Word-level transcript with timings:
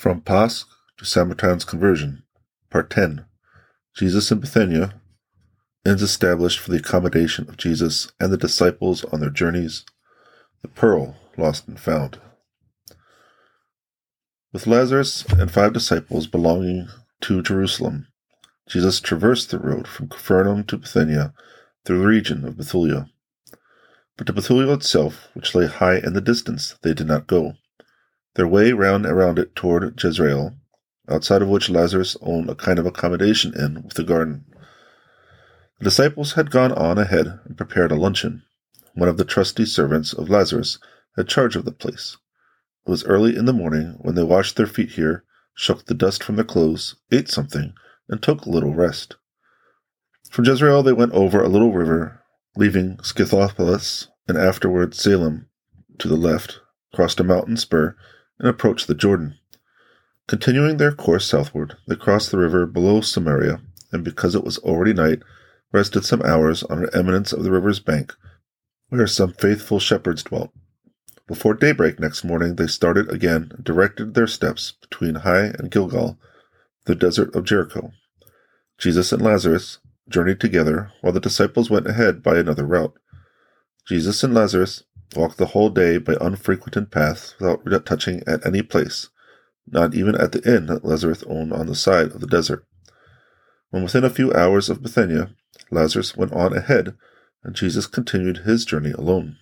From 0.00 0.22
Pasch 0.22 0.64
to 0.96 1.04
Samaritan's 1.04 1.66
Conversion, 1.66 2.22
Part 2.70 2.88
10 2.88 3.26
Jesus 3.94 4.32
in 4.32 4.40
Bethania, 4.40 4.94
Inns 5.84 6.00
established 6.00 6.58
for 6.58 6.70
the 6.70 6.78
accommodation 6.78 7.46
of 7.50 7.58
Jesus 7.58 8.10
and 8.18 8.32
the 8.32 8.38
disciples 8.38 9.04
on 9.04 9.20
their 9.20 9.28
journeys, 9.28 9.84
the 10.62 10.68
pearl 10.68 11.16
lost 11.36 11.68
and 11.68 11.78
found. 11.78 12.18
With 14.54 14.66
Lazarus 14.66 15.26
and 15.38 15.50
five 15.50 15.74
disciples 15.74 16.26
belonging 16.26 16.88
to 17.20 17.42
Jerusalem, 17.42 18.06
Jesus 18.70 19.00
traversed 19.00 19.50
the 19.50 19.58
road 19.58 19.86
from 19.86 20.08
Capernaum 20.08 20.64
to 20.68 20.78
Bethania 20.78 21.34
through 21.84 21.98
the 21.98 22.06
region 22.06 22.46
of 22.46 22.54
Bethulia. 22.54 23.10
But 24.16 24.28
to 24.28 24.32
Bethulia 24.32 24.72
itself, 24.72 25.28
which 25.34 25.54
lay 25.54 25.66
high 25.66 25.98
in 25.98 26.14
the 26.14 26.22
distance, 26.22 26.78
they 26.80 26.94
did 26.94 27.06
not 27.06 27.26
go. 27.26 27.56
Their 28.34 28.46
way 28.46 28.72
ran 28.72 29.06
around 29.06 29.38
it 29.38 29.56
toward 29.56 30.00
Jezreel, 30.02 30.56
outside 31.08 31.42
of 31.42 31.48
which 31.48 31.68
Lazarus 31.68 32.16
owned 32.20 32.48
a 32.48 32.54
kind 32.54 32.78
of 32.78 32.86
accommodation 32.86 33.52
inn 33.54 33.82
with 33.82 33.98
a 33.98 34.04
garden. 34.04 34.44
The 35.78 35.84
disciples 35.84 36.34
had 36.34 36.50
gone 36.50 36.72
on 36.72 36.98
ahead 36.98 37.40
and 37.44 37.56
prepared 37.56 37.90
a 37.90 37.96
luncheon. 37.96 38.42
One 38.94 39.08
of 39.08 39.16
the 39.16 39.24
trusty 39.24 39.64
servants 39.64 40.12
of 40.12 40.30
Lazarus 40.30 40.78
had 41.16 41.28
charge 41.28 41.56
of 41.56 41.64
the 41.64 41.72
place. 41.72 42.16
It 42.86 42.90
was 42.90 43.04
early 43.04 43.36
in 43.36 43.46
the 43.46 43.52
morning 43.52 43.96
when 44.00 44.14
they 44.14 44.22
washed 44.22 44.56
their 44.56 44.66
feet 44.66 44.90
here, 44.90 45.24
shook 45.54 45.86
the 45.86 45.94
dust 45.94 46.22
from 46.22 46.36
their 46.36 46.44
clothes, 46.44 46.96
ate 47.10 47.28
something, 47.28 47.74
and 48.08 48.22
took 48.22 48.42
a 48.42 48.50
little 48.50 48.74
rest. 48.74 49.16
From 50.30 50.44
Jezreel 50.44 50.82
they 50.82 50.92
went 50.92 51.12
over 51.12 51.42
a 51.42 51.48
little 51.48 51.72
river, 51.72 52.22
leaving 52.56 52.96
Scythopolis 52.98 54.06
and 54.28 54.38
afterward 54.38 54.94
Salem 54.94 55.48
to 55.98 56.08
the 56.08 56.16
left, 56.16 56.60
crossed 56.94 57.20
a 57.20 57.24
mountain 57.24 57.56
spur, 57.56 57.96
and 58.40 58.48
approached 58.48 58.88
the 58.88 58.94
Jordan. 58.94 59.38
Continuing 60.26 60.78
their 60.78 60.92
course 60.92 61.26
southward, 61.26 61.76
they 61.86 61.94
crossed 61.94 62.30
the 62.30 62.38
river 62.38 62.66
below 62.66 63.00
Samaria, 63.00 63.60
and 63.92 64.02
because 64.02 64.34
it 64.34 64.44
was 64.44 64.58
already 64.58 64.92
night, 64.92 65.22
rested 65.72 66.04
some 66.04 66.22
hours 66.22 66.62
on 66.64 66.82
an 66.82 66.90
eminence 66.94 67.32
of 67.32 67.44
the 67.44 67.50
river's 67.50 67.80
bank, 67.80 68.14
where 68.88 69.06
some 69.06 69.34
faithful 69.34 69.78
shepherds 69.78 70.22
dwelt. 70.24 70.50
Before 71.28 71.54
daybreak 71.54 72.00
next 72.00 72.24
morning, 72.24 72.56
they 72.56 72.66
started 72.66 73.08
again 73.08 73.52
and 73.54 73.62
directed 73.62 74.14
their 74.14 74.26
steps 74.26 74.72
between 74.80 75.16
Hai 75.16 75.52
and 75.58 75.70
Gilgal, 75.70 76.18
the 76.86 76.96
desert 76.96 77.34
of 77.36 77.44
Jericho. 77.44 77.92
Jesus 78.78 79.12
and 79.12 79.22
Lazarus 79.22 79.78
journeyed 80.08 80.40
together, 80.40 80.90
while 81.02 81.12
the 81.12 81.20
disciples 81.20 81.70
went 81.70 81.86
ahead 81.86 82.22
by 82.22 82.38
another 82.38 82.66
route. 82.66 82.94
Jesus 83.86 84.24
and 84.24 84.34
Lazarus 84.34 84.84
walked 85.16 85.38
the 85.38 85.46
whole 85.46 85.70
day 85.70 85.98
by 85.98 86.16
unfrequented 86.20 86.90
paths 86.90 87.34
without 87.40 87.86
touching 87.86 88.22
at 88.26 88.44
any 88.46 88.62
place, 88.62 89.08
not 89.66 89.94
even 89.94 90.14
at 90.14 90.32
the 90.32 90.42
inn 90.42 90.66
that 90.66 90.84
Lazarus 90.84 91.24
owned 91.26 91.52
on 91.52 91.66
the 91.66 91.74
side 91.74 92.12
of 92.12 92.20
the 92.20 92.26
desert. 92.26 92.64
When 93.70 93.82
within 93.82 94.04
a 94.04 94.10
few 94.10 94.32
hours 94.32 94.68
of 94.68 94.82
Bethania, 94.82 95.34
Lazarus 95.70 96.16
went 96.16 96.32
on 96.32 96.56
ahead, 96.56 96.96
and 97.42 97.54
Jesus 97.54 97.86
continued 97.86 98.38
his 98.38 98.64
journey 98.64 98.92
alone. 98.92 99.36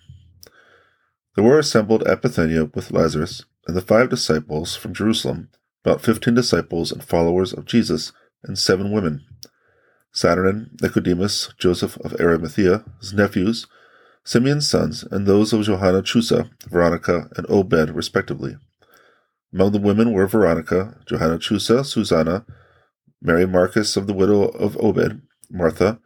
There 1.35 1.43
were 1.43 1.59
assembled 1.59 2.03
at 2.03 2.21
Bethania 2.21 2.65
with 2.65 2.91
Lazarus 2.91 3.45
and 3.67 3.75
the 3.75 3.81
five 3.81 4.09
disciples 4.09 4.75
from 4.75 4.93
Jerusalem, 4.93 5.49
about 5.85 6.01
fifteen 6.01 6.33
disciples 6.33 6.91
and 6.91 7.03
followers 7.03 7.53
of 7.53 7.65
Jesus, 7.65 8.11
and 8.43 8.57
seven 8.57 8.91
women. 8.91 9.25
Saturnin, 10.13 10.71
Nicodemus, 10.81 11.53
Joseph 11.57 11.97
of 11.97 12.19
Arimathea, 12.19 12.83
his 12.99 13.13
nephews, 13.13 13.67
Simeon's 14.23 14.67
sons, 14.67 15.03
and 15.03 15.25
those 15.25 15.53
of 15.53 15.63
Johanna 15.63 16.01
Chusa, 16.01 16.49
Veronica, 16.69 17.29
and 17.35 17.45
Obed, 17.49 17.89
respectively. 17.89 18.57
Among 19.53 19.71
the 19.71 19.79
women 19.79 20.11
were 20.11 20.27
Veronica, 20.27 20.97
Johanna 21.05 21.39
Chusa, 21.39 21.83
Susanna, 21.83 22.45
Mary 23.21 23.47
Marcus 23.47 23.97
of 23.97 24.07
the 24.07 24.13
widow 24.13 24.43
of 24.43 24.77
Obed, 24.77 25.21
Martha, 25.49 25.99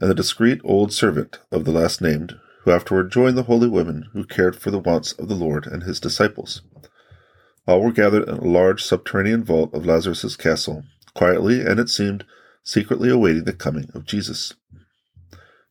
and 0.00 0.10
the 0.10 0.14
discreet 0.14 0.60
old 0.64 0.92
servant 0.92 1.38
of 1.52 1.64
the 1.64 1.70
last 1.70 2.00
named, 2.00 2.38
who 2.64 2.72
afterward 2.72 3.12
joined 3.12 3.38
the 3.38 3.44
holy 3.44 3.68
women 3.68 4.08
who 4.12 4.24
cared 4.24 4.56
for 4.56 4.70
the 4.70 4.78
wants 4.78 5.12
of 5.12 5.28
the 5.28 5.34
Lord 5.34 5.66
and 5.66 5.84
his 5.84 6.00
disciples. 6.00 6.62
All 7.66 7.80
were 7.80 7.92
gathered 7.92 8.28
in 8.28 8.36
a 8.36 8.44
large 8.44 8.82
subterranean 8.82 9.44
vault 9.44 9.72
of 9.72 9.86
Lazarus's 9.86 10.36
castle, 10.36 10.84
quietly, 11.14 11.60
and 11.60 11.80
it 11.80 11.88
seemed, 11.88 12.24
secretly 12.62 13.08
awaiting 13.08 13.44
the 13.44 13.52
coming 13.52 13.88
of 13.94 14.04
Jesus. 14.04 14.54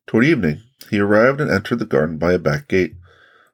Toward 0.06 0.24
evening, 0.24 0.62
he 0.88 1.00
arrived 1.00 1.40
and 1.40 1.50
entered 1.50 1.80
the 1.80 1.86
garden 1.86 2.16
by 2.16 2.32
a 2.32 2.38
back 2.38 2.68
gate. 2.68 2.94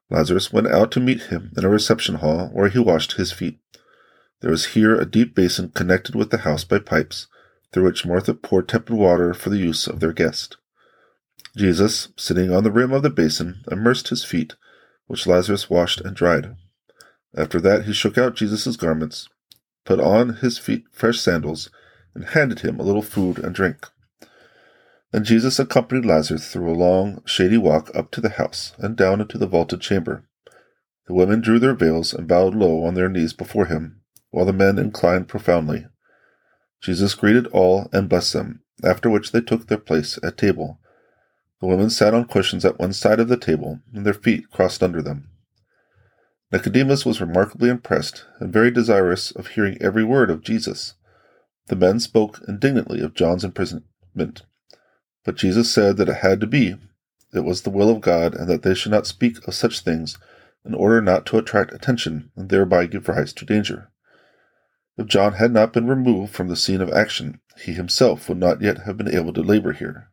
Lazarus 0.09 0.53
went 0.53 0.67
out 0.67 0.91
to 0.91 0.99
meet 0.99 1.23
him 1.23 1.51
in 1.57 1.65
a 1.65 1.69
reception 1.69 2.15
hall 2.15 2.49
where 2.53 2.69
he 2.69 2.79
washed 2.79 3.13
his 3.13 3.31
feet. 3.31 3.59
There 4.41 4.51
was 4.51 4.67
here 4.67 4.93
a 4.93 5.05
deep 5.05 5.33
basin 5.33 5.69
connected 5.69 6.13
with 6.15 6.29
the 6.29 6.39
house 6.39 6.63
by 6.63 6.79
pipes, 6.79 7.27
through 7.71 7.85
which 7.85 8.05
Martha 8.05 8.33
poured 8.33 8.67
tepid 8.67 8.95
water 8.95 9.33
for 9.33 9.49
the 9.49 9.57
use 9.57 9.87
of 9.87 9.99
their 9.99 10.13
guest. 10.13 10.57
Jesus, 11.55 12.09
sitting 12.17 12.53
on 12.53 12.63
the 12.63 12.71
rim 12.71 12.91
of 12.91 13.01
the 13.03 13.09
basin, 13.09 13.63
immersed 13.71 14.09
his 14.09 14.23
feet, 14.23 14.55
which 15.07 15.25
Lazarus 15.25 15.69
washed 15.69 16.01
and 16.01 16.15
dried. 16.15 16.55
After 17.35 17.59
that, 17.61 17.85
he 17.85 17.93
shook 17.93 18.17
out 18.17 18.35
Jesus' 18.35 18.77
garments, 18.77 19.27
put 19.85 19.99
on 19.99 20.35
his 20.35 20.59
feet 20.59 20.85
fresh 20.91 21.19
sandals, 21.19 21.69
and 22.13 22.25
handed 22.25 22.59
him 22.59 22.79
a 22.79 22.83
little 22.83 23.01
food 23.01 23.39
and 23.39 23.55
drink. 23.55 23.87
Then 25.13 25.23
Jesus 25.23 25.59
accompanied 25.59 26.05
Lazarus 26.05 26.51
through 26.51 26.71
a 26.71 26.73
long, 26.73 27.21
shady 27.23 27.55
walk 27.55 27.95
up 27.95 28.09
to 28.11 28.19
the 28.19 28.29
house 28.29 28.73
and 28.79 28.97
down 28.97 29.21
into 29.21 29.37
the 29.37 29.45
vaulted 29.45 29.79
chamber. 29.79 30.27
The 31.05 31.13
women 31.13 31.39
drew 31.39 31.59
their 31.59 31.75
veils 31.75 32.15
and 32.15 32.27
bowed 32.27 32.55
low 32.55 32.83
on 32.83 32.95
their 32.95 33.09
knees 33.09 33.31
before 33.31 33.67
him, 33.67 34.01
while 34.31 34.45
the 34.45 34.51
men 34.51 34.79
inclined 34.79 35.27
profoundly. 35.27 35.85
Jesus 36.81 37.13
greeted 37.13 37.45
all 37.47 37.89
and 37.93 38.09
blessed 38.09 38.33
them, 38.33 38.63
after 38.83 39.07
which 39.07 39.31
they 39.31 39.41
took 39.41 39.67
their 39.67 39.77
place 39.77 40.17
at 40.23 40.35
table. 40.35 40.79
The 41.61 41.67
women 41.67 41.91
sat 41.91 42.15
on 42.15 42.25
cushions 42.25 42.65
at 42.65 42.79
one 42.79 42.91
side 42.91 43.19
of 43.19 43.27
the 43.27 43.37
table, 43.37 43.81
and 43.93 44.07
their 44.07 44.15
feet 44.15 44.49
crossed 44.49 44.81
under 44.81 45.03
them. 45.03 45.29
Nicodemus 46.51 47.05
was 47.05 47.21
remarkably 47.21 47.69
impressed 47.69 48.25
and 48.39 48.51
very 48.51 48.71
desirous 48.71 49.29
of 49.29 49.49
hearing 49.49 49.77
every 49.79 50.03
word 50.03 50.31
of 50.31 50.43
Jesus. 50.43 50.95
The 51.67 51.75
men 51.75 51.99
spoke 51.99 52.41
indignantly 52.47 52.99
of 52.99 53.13
John's 53.13 53.43
imprisonment, 53.43 54.41
but 55.23 55.35
Jesus 55.35 55.73
said 55.73 55.97
that 55.97 56.09
it 56.09 56.17
had 56.17 56.39
to 56.41 56.47
be. 56.47 56.75
It 57.33 57.43
was 57.43 57.61
the 57.61 57.69
will 57.69 57.89
of 57.89 58.01
God, 58.01 58.35
and 58.35 58.47
that 58.49 58.61
they 58.61 58.73
should 58.73 58.91
not 58.91 59.07
speak 59.07 59.47
of 59.47 59.55
such 59.55 59.79
things 59.79 60.17
in 60.65 60.73
order 60.73 61.01
not 61.01 61.25
to 61.27 61.37
attract 61.37 61.73
attention 61.73 62.31
and 62.35 62.49
thereby 62.49 62.85
give 62.85 63.09
rise 63.09 63.33
to 63.33 63.45
danger. 63.45 63.89
If 64.97 65.07
John 65.07 65.33
had 65.33 65.51
not 65.51 65.73
been 65.73 65.87
removed 65.87 66.33
from 66.33 66.49
the 66.49 66.55
scene 66.55 66.81
of 66.81 66.91
action, 66.91 67.39
he 67.57 67.73
himself 67.73 68.29
would 68.29 68.37
not 68.37 68.61
yet 68.61 68.79
have 68.79 68.97
been 68.97 69.13
able 69.13 69.33
to 69.33 69.41
labor 69.41 69.73
here. 69.73 70.09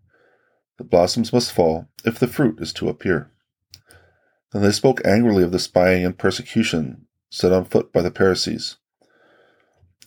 The 0.79 0.85
blossoms 0.85 1.33
must 1.33 1.53
fall 1.53 1.89
if 2.05 2.19
the 2.19 2.27
fruit 2.27 2.61
is 2.61 2.73
to 2.75 2.89
appear. 2.89 3.31
Then 4.53 4.63
they 4.63 4.73
spoke 4.73 5.05
angrily 5.05 5.45
of 5.45 5.53
the 5.53 5.59
spying 5.59 6.05
and 6.05 6.17
persecution 6.17 7.07
set 7.29 7.53
on 7.53 7.67
foot 7.67 7.93
by 7.93 8.03
the 8.03 8.11
Pharisees. 8.11 8.77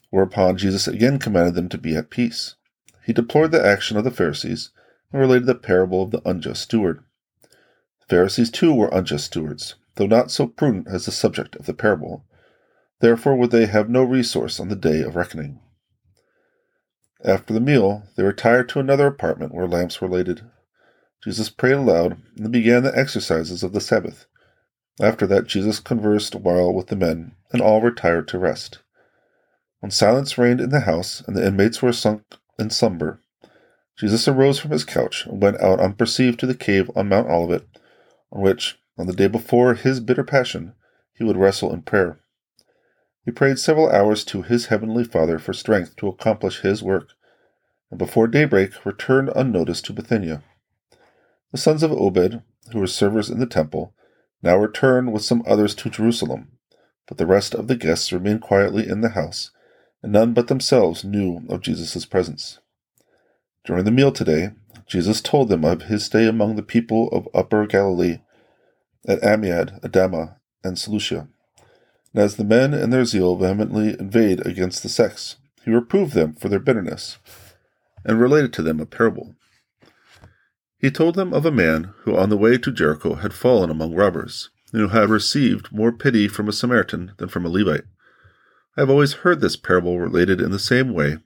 Whereupon 0.10 0.58
Jesus 0.58 0.88
again 0.88 1.20
commanded 1.20 1.56
them 1.56 1.70
to 1.70 1.78
be 1.78 1.96
at 1.96 2.10
peace. 2.10 2.56
He 3.06 3.14
deplored 3.14 3.52
the 3.52 3.66
action 3.66 3.98
of 3.98 4.04
the 4.04 4.12
Pharisees 4.12 4.72
and 5.14 5.22
related 5.22 5.46
the 5.46 5.56
parable 5.56 6.02
of 6.02 6.12
the 6.12 6.28
unjust 6.28 6.64
steward. 6.64 7.04
The 8.02 8.08
Pharisees 8.10 8.52
too 8.52 8.74
were 8.74 8.90
unjust 8.92 9.28
stewards, 9.28 9.76
though 9.96 10.08
not 10.08 10.32
so 10.32 10.48
prudent 10.48 10.88
as 10.90 11.06
the 11.06 11.12
subject 11.12 11.56
of 11.56 11.68
the 11.68 11.74
parable. 11.74 12.26
Therefore 13.00 13.36
would 13.38 13.52
they 13.52 13.68
have 13.68 13.90
no 13.90 14.04
resource 14.04 14.60
on 14.60 14.70
the 14.70 14.76
day 14.76 15.02
of 15.02 15.16
reckoning. 15.16 15.60
After 17.24 17.54
the 17.54 17.62
meal, 17.62 18.04
they 18.18 18.24
retired 18.24 18.68
to 18.70 18.80
another 18.80 19.08
apartment 19.08 19.54
where 19.54 19.68
lamps 19.68 20.02
were 20.02 20.10
lighted. 20.10 20.42
Jesus 21.24 21.50
prayed 21.50 21.74
aloud 21.74 22.22
and 22.36 22.52
began 22.52 22.84
the 22.84 22.98
exercises 22.98 23.64
of 23.64 23.72
the 23.72 23.80
Sabbath. 23.80 24.26
After 25.00 25.26
that, 25.28 25.48
Jesus 25.48 25.80
conversed 25.80 26.36
a 26.36 26.38
while 26.38 26.74
with 26.74 26.88
the 26.88 26.96
men, 26.96 27.36
and 27.52 27.62
all 27.62 27.82
retired 27.82 28.28
to 28.28 28.38
rest. 28.38 28.80
When 29.80 29.90
silence 29.90 30.38
reigned 30.38 30.60
in 30.60 30.70
the 30.70 30.82
house, 30.82 31.22
and 31.26 31.36
the 31.36 31.46
inmates 31.46 31.82
were 31.82 31.94
sunk 31.94 32.24
in 32.60 32.70
slumber, 32.70 33.23
Jesus 33.98 34.28
arose 34.28 34.60
from 34.60 34.72
his 34.72 34.84
couch 34.84 35.26
and 35.26 35.42
went 35.42 35.62
out 35.62 35.80
unperceived 35.80 36.40
to 36.40 36.48
the 36.48 36.56
cave 36.56 36.90
on 36.96 37.10
Mount 37.10 37.30
Olivet, 37.30 37.68
on 38.32 38.42
which, 38.42 38.80
on 38.98 39.08
the 39.08 39.14
day 39.14 39.28
before 39.28 39.76
his 39.76 40.00
bitter 40.00 40.24
passion, 40.24 40.74
he 41.14 41.24
would 41.24 41.38
wrestle 41.38 41.72
in 41.72 41.84
prayer. 41.84 42.20
He 43.26 43.32
prayed 43.32 43.60
several 43.60 43.90
hours 43.90 44.24
to 44.26 44.42
his 44.42 44.66
heavenly 44.66 45.04
Father 45.04 45.40
for 45.40 45.54
strength 45.54 45.96
to 45.98 46.08
accomplish 46.08 46.62
his 46.62 46.84
work, 46.84 47.10
and 47.90 47.98
before 47.98 48.28
daybreak 48.28 48.86
returned 48.86 49.32
unnoticed 49.36 49.86
to 49.86 49.94
Bethania. 49.94 50.44
The 51.52 51.58
sons 51.58 51.84
of 51.84 51.92
Obed, 51.92 52.42
who 52.72 52.80
were 52.80 52.88
servers 52.88 53.30
in 53.30 53.40
the 53.40 53.46
temple, 53.46 53.94
now 54.42 54.58
returned 54.58 55.14
with 55.14 55.24
some 55.24 55.44
others 55.46 55.76
to 55.76 55.90
Jerusalem, 55.90 56.58
but 57.08 57.18
the 57.18 57.28
rest 57.28 57.54
of 57.54 57.68
the 57.68 57.76
guests 57.76 58.12
remained 58.12 58.42
quietly 58.42 58.88
in 58.88 59.02
the 59.02 59.10
house, 59.10 59.52
and 60.02 60.12
none 60.12 60.34
but 60.34 60.48
themselves 60.48 61.06
knew 61.06 61.44
of 61.48 61.62
Jesus' 61.62 62.06
presence. 62.06 62.60
During 63.66 63.86
the 63.86 63.92
meal 63.92 64.12
today, 64.12 64.52
Jesus 64.88 65.22
told 65.22 65.48
them 65.48 65.64
of 65.64 65.84
his 65.84 66.06
stay 66.06 66.28
among 66.28 66.56
the 66.56 66.64
people 66.64 67.08
of 67.10 67.30
Upper 67.34 67.66
Galilee, 67.66 68.20
at 69.08 69.22
Amiad, 69.22 69.82
Adama, 69.82 70.36
and 70.64 70.78
Seleucia. 70.78 71.28
And 72.14 72.24
as 72.24 72.36
the 72.36 72.44
men 72.44 72.74
in 72.74 72.90
their 72.90 73.06
zeal 73.06 73.36
vehemently 73.36 73.98
inveighed 73.98 74.46
against 74.46 74.84
the 74.84 74.90
sects, 74.90 75.38
he 75.64 75.72
reproved 75.72 76.14
them 76.14 76.34
for 76.34 76.50
their 76.50 76.60
bitterness, 76.60 77.18
and 78.06 78.20
related 78.20 78.52
to 78.54 78.64
them 78.64 78.80
a 78.82 78.86
parable. 78.86 79.36
He 80.78 80.92
told 80.92 81.16
them 81.16 81.34
of 81.34 81.46
a 81.46 81.52
man 81.52 81.94
who 82.00 82.18
on 82.18 82.28
the 82.30 82.38
way 82.38 82.58
to 82.58 82.72
Jericho 82.72 83.16
had 83.16 83.34
fallen 83.34 83.70
among 83.70 83.96
robbers, 83.96 84.50
and 84.74 84.82
who 84.82 84.88
had 84.90 85.10
received 85.10 85.72
more 85.72 85.94
pity 85.94 86.28
from 86.28 86.50
a 86.50 86.54
Samaritan 86.54 87.14
than 87.18 87.30
from 87.30 87.46
a 87.46 87.50
Levite. 87.50 87.86
I 88.76 88.82
have 88.82 88.90
always 88.90 89.14
heard 89.14 89.40
this 89.40 89.56
parable 89.56 90.00
related 90.00 90.42
in 90.42 90.52
the 90.52 90.60
same 90.60 90.94
way, 90.94 91.20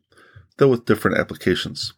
though 0.57 0.68
with 0.68 0.86
different 0.86 1.18
applications. 1.18 1.94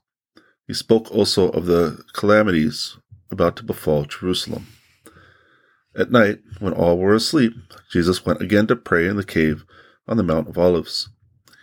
He 0.70 0.76
spoke 0.76 1.12
also 1.12 1.50
of 1.50 1.66
the 1.66 2.04
calamities 2.14 2.96
about 3.32 3.56
to 3.56 3.64
befall 3.64 4.06
Jerusalem. 4.06 4.68
At 5.96 6.12
night, 6.12 6.42
when 6.60 6.74
all 6.74 7.00
were 7.00 7.16
asleep, 7.16 7.54
Jesus 7.92 8.24
went 8.24 8.40
again 8.40 8.68
to 8.68 8.76
pray 8.76 9.08
in 9.08 9.16
the 9.16 9.24
cave 9.24 9.66
on 10.08 10.18
the 10.18 10.22
Mount 10.22 10.48
of 10.48 10.60
Olives. 10.60 11.10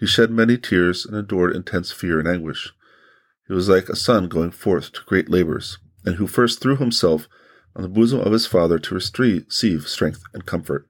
He 0.00 0.08
shed 0.08 0.32
many 0.32 0.58
tears 0.58 1.06
and 1.06 1.16
endured 1.16 1.54
intense 1.54 1.92
fear 1.92 2.18
and 2.18 2.26
anguish. 2.26 2.72
He 3.46 3.54
was 3.54 3.68
like 3.68 3.88
a 3.88 3.94
son 3.94 4.26
going 4.26 4.50
forth 4.50 4.92
to 4.94 5.04
great 5.06 5.30
labors, 5.30 5.78
and 6.04 6.16
who 6.16 6.26
first 6.26 6.60
threw 6.60 6.74
himself 6.74 7.28
on 7.76 7.82
the 7.82 7.88
bosom 7.88 8.18
of 8.18 8.32
his 8.32 8.48
father 8.48 8.80
to 8.80 8.94
receive 8.96 9.86
strength 9.86 10.24
and 10.34 10.46
comfort. 10.46 10.88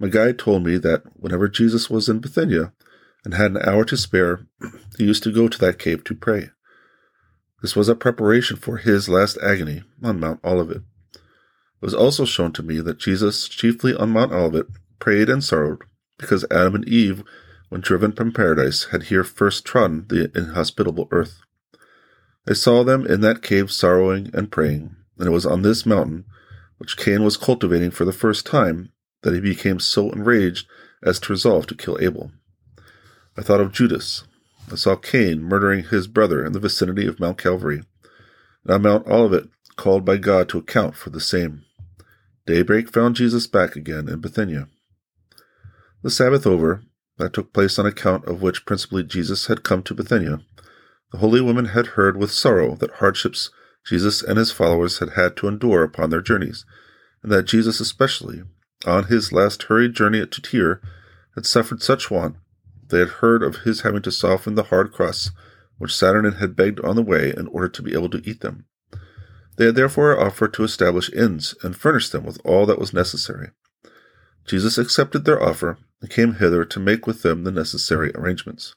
My 0.00 0.08
guide 0.08 0.40
told 0.40 0.64
me 0.64 0.76
that 0.78 1.04
whenever 1.14 1.46
Jesus 1.46 1.88
was 1.88 2.08
in 2.08 2.18
Bethania 2.18 2.72
and 3.24 3.32
had 3.32 3.52
an 3.52 3.62
hour 3.62 3.84
to 3.84 3.96
spare, 3.96 4.48
he 4.98 5.04
used 5.04 5.22
to 5.22 5.32
go 5.32 5.46
to 5.46 5.58
that 5.58 5.78
cave 5.78 6.02
to 6.02 6.16
pray. 6.16 6.50
This 7.66 7.74
was 7.74 7.88
a 7.88 7.96
preparation 7.96 8.56
for 8.56 8.76
his 8.76 9.08
last 9.08 9.36
agony 9.42 9.82
on 10.00 10.20
Mount 10.20 10.38
Olivet. 10.44 10.82
It 11.12 11.20
was 11.80 11.94
also 11.94 12.24
shown 12.24 12.52
to 12.52 12.62
me 12.62 12.78
that 12.78 13.00
Jesus, 13.00 13.48
chiefly 13.48 13.92
on 13.92 14.10
Mount 14.10 14.30
Olivet, 14.30 14.66
prayed 15.00 15.28
and 15.28 15.42
sorrowed 15.42 15.82
because 16.16 16.44
Adam 16.48 16.76
and 16.76 16.88
Eve, 16.88 17.24
when 17.68 17.80
driven 17.80 18.12
from 18.12 18.30
paradise, 18.30 18.84
had 18.92 19.02
here 19.10 19.24
first 19.24 19.64
trodden 19.64 20.06
the 20.06 20.30
inhospitable 20.38 21.08
earth. 21.10 21.40
I 22.48 22.52
saw 22.52 22.84
them 22.84 23.04
in 23.04 23.20
that 23.22 23.42
cave 23.42 23.72
sorrowing 23.72 24.30
and 24.32 24.52
praying, 24.52 24.94
and 25.18 25.26
it 25.26 25.32
was 25.32 25.44
on 25.44 25.62
this 25.62 25.84
mountain, 25.84 26.24
which 26.78 26.96
Cain 26.96 27.24
was 27.24 27.36
cultivating 27.36 27.90
for 27.90 28.04
the 28.04 28.12
first 28.12 28.46
time, 28.46 28.92
that 29.22 29.34
he 29.34 29.40
became 29.40 29.80
so 29.80 30.12
enraged 30.12 30.68
as 31.02 31.18
to 31.18 31.32
resolve 31.32 31.66
to 31.66 31.74
kill 31.74 31.98
Abel. 32.00 32.30
I 33.36 33.42
thought 33.42 33.60
of 33.60 33.72
Judas. 33.72 34.22
I 34.70 34.74
saw 34.74 34.96
Cain 34.96 35.42
murdering 35.42 35.84
his 35.84 36.08
brother 36.08 36.44
in 36.44 36.52
the 36.52 36.60
vicinity 36.60 37.06
of 37.06 37.20
Mount 37.20 37.38
Calvary, 37.38 37.82
and 38.64 38.72
on 38.72 38.82
Mount 38.82 39.06
Olivet 39.06 39.48
called 39.76 40.04
by 40.04 40.16
God 40.16 40.48
to 40.48 40.58
account 40.58 40.96
for 40.96 41.10
the 41.10 41.20
same. 41.20 41.64
Daybreak 42.46 42.88
found 42.88 43.16
Jesus 43.16 43.46
back 43.46 43.76
again 43.76 44.08
in 44.08 44.20
Bethania. 44.20 44.68
The 46.02 46.10
Sabbath 46.10 46.46
over, 46.46 46.82
that 47.18 47.32
took 47.32 47.52
place 47.52 47.78
on 47.78 47.86
account 47.86 48.24
of 48.26 48.42
which 48.42 48.66
principally 48.66 49.02
Jesus 49.02 49.46
had 49.46 49.62
come 49.62 49.82
to 49.84 49.94
Bethania, 49.94 50.40
the 51.12 51.18
holy 51.18 51.40
women 51.40 51.66
had 51.66 51.88
heard 51.88 52.16
with 52.16 52.32
sorrow 52.32 52.74
that 52.76 52.94
hardships 52.94 53.50
Jesus 53.86 54.22
and 54.22 54.36
his 54.36 54.50
followers 54.50 54.98
had 54.98 55.10
had 55.10 55.36
to 55.36 55.48
endure 55.48 55.84
upon 55.84 56.10
their 56.10 56.20
journeys, 56.20 56.64
and 57.22 57.30
that 57.30 57.44
Jesus 57.44 57.78
especially, 57.80 58.42
on 58.84 59.04
his 59.04 59.32
last 59.32 59.64
hurried 59.64 59.94
journey 59.94 60.26
to 60.26 60.42
Tyre, 60.42 60.80
had 61.34 61.46
suffered 61.46 61.82
such 61.82 62.10
want. 62.10 62.36
They 62.88 63.00
had 63.00 63.08
heard 63.08 63.42
of 63.42 63.58
his 63.58 63.80
having 63.80 64.02
to 64.02 64.12
soften 64.12 64.54
the 64.54 64.64
hard 64.64 64.92
crusts 64.92 65.30
which 65.78 65.94
Saturnin 65.94 66.34
had 66.34 66.56
begged 66.56 66.80
on 66.80 66.96
the 66.96 67.02
way 67.02 67.34
in 67.36 67.46
order 67.48 67.68
to 67.68 67.82
be 67.82 67.92
able 67.92 68.08
to 68.10 68.22
eat 68.28 68.40
them. 68.40 68.64
They 69.56 69.66
had 69.66 69.74
therefore 69.74 70.18
offered 70.18 70.52
to 70.54 70.64
establish 70.64 71.12
inns 71.12 71.54
and 71.62 71.76
furnish 71.76 72.08
them 72.08 72.24
with 72.24 72.40
all 72.44 72.66
that 72.66 72.78
was 72.78 72.92
necessary. 72.92 73.50
Jesus 74.46 74.78
accepted 74.78 75.24
their 75.24 75.42
offer 75.42 75.78
and 76.00 76.10
came 76.10 76.34
hither 76.34 76.64
to 76.64 76.80
make 76.80 77.06
with 77.06 77.22
them 77.22 77.44
the 77.44 77.50
necessary 77.50 78.12
arrangements. 78.14 78.74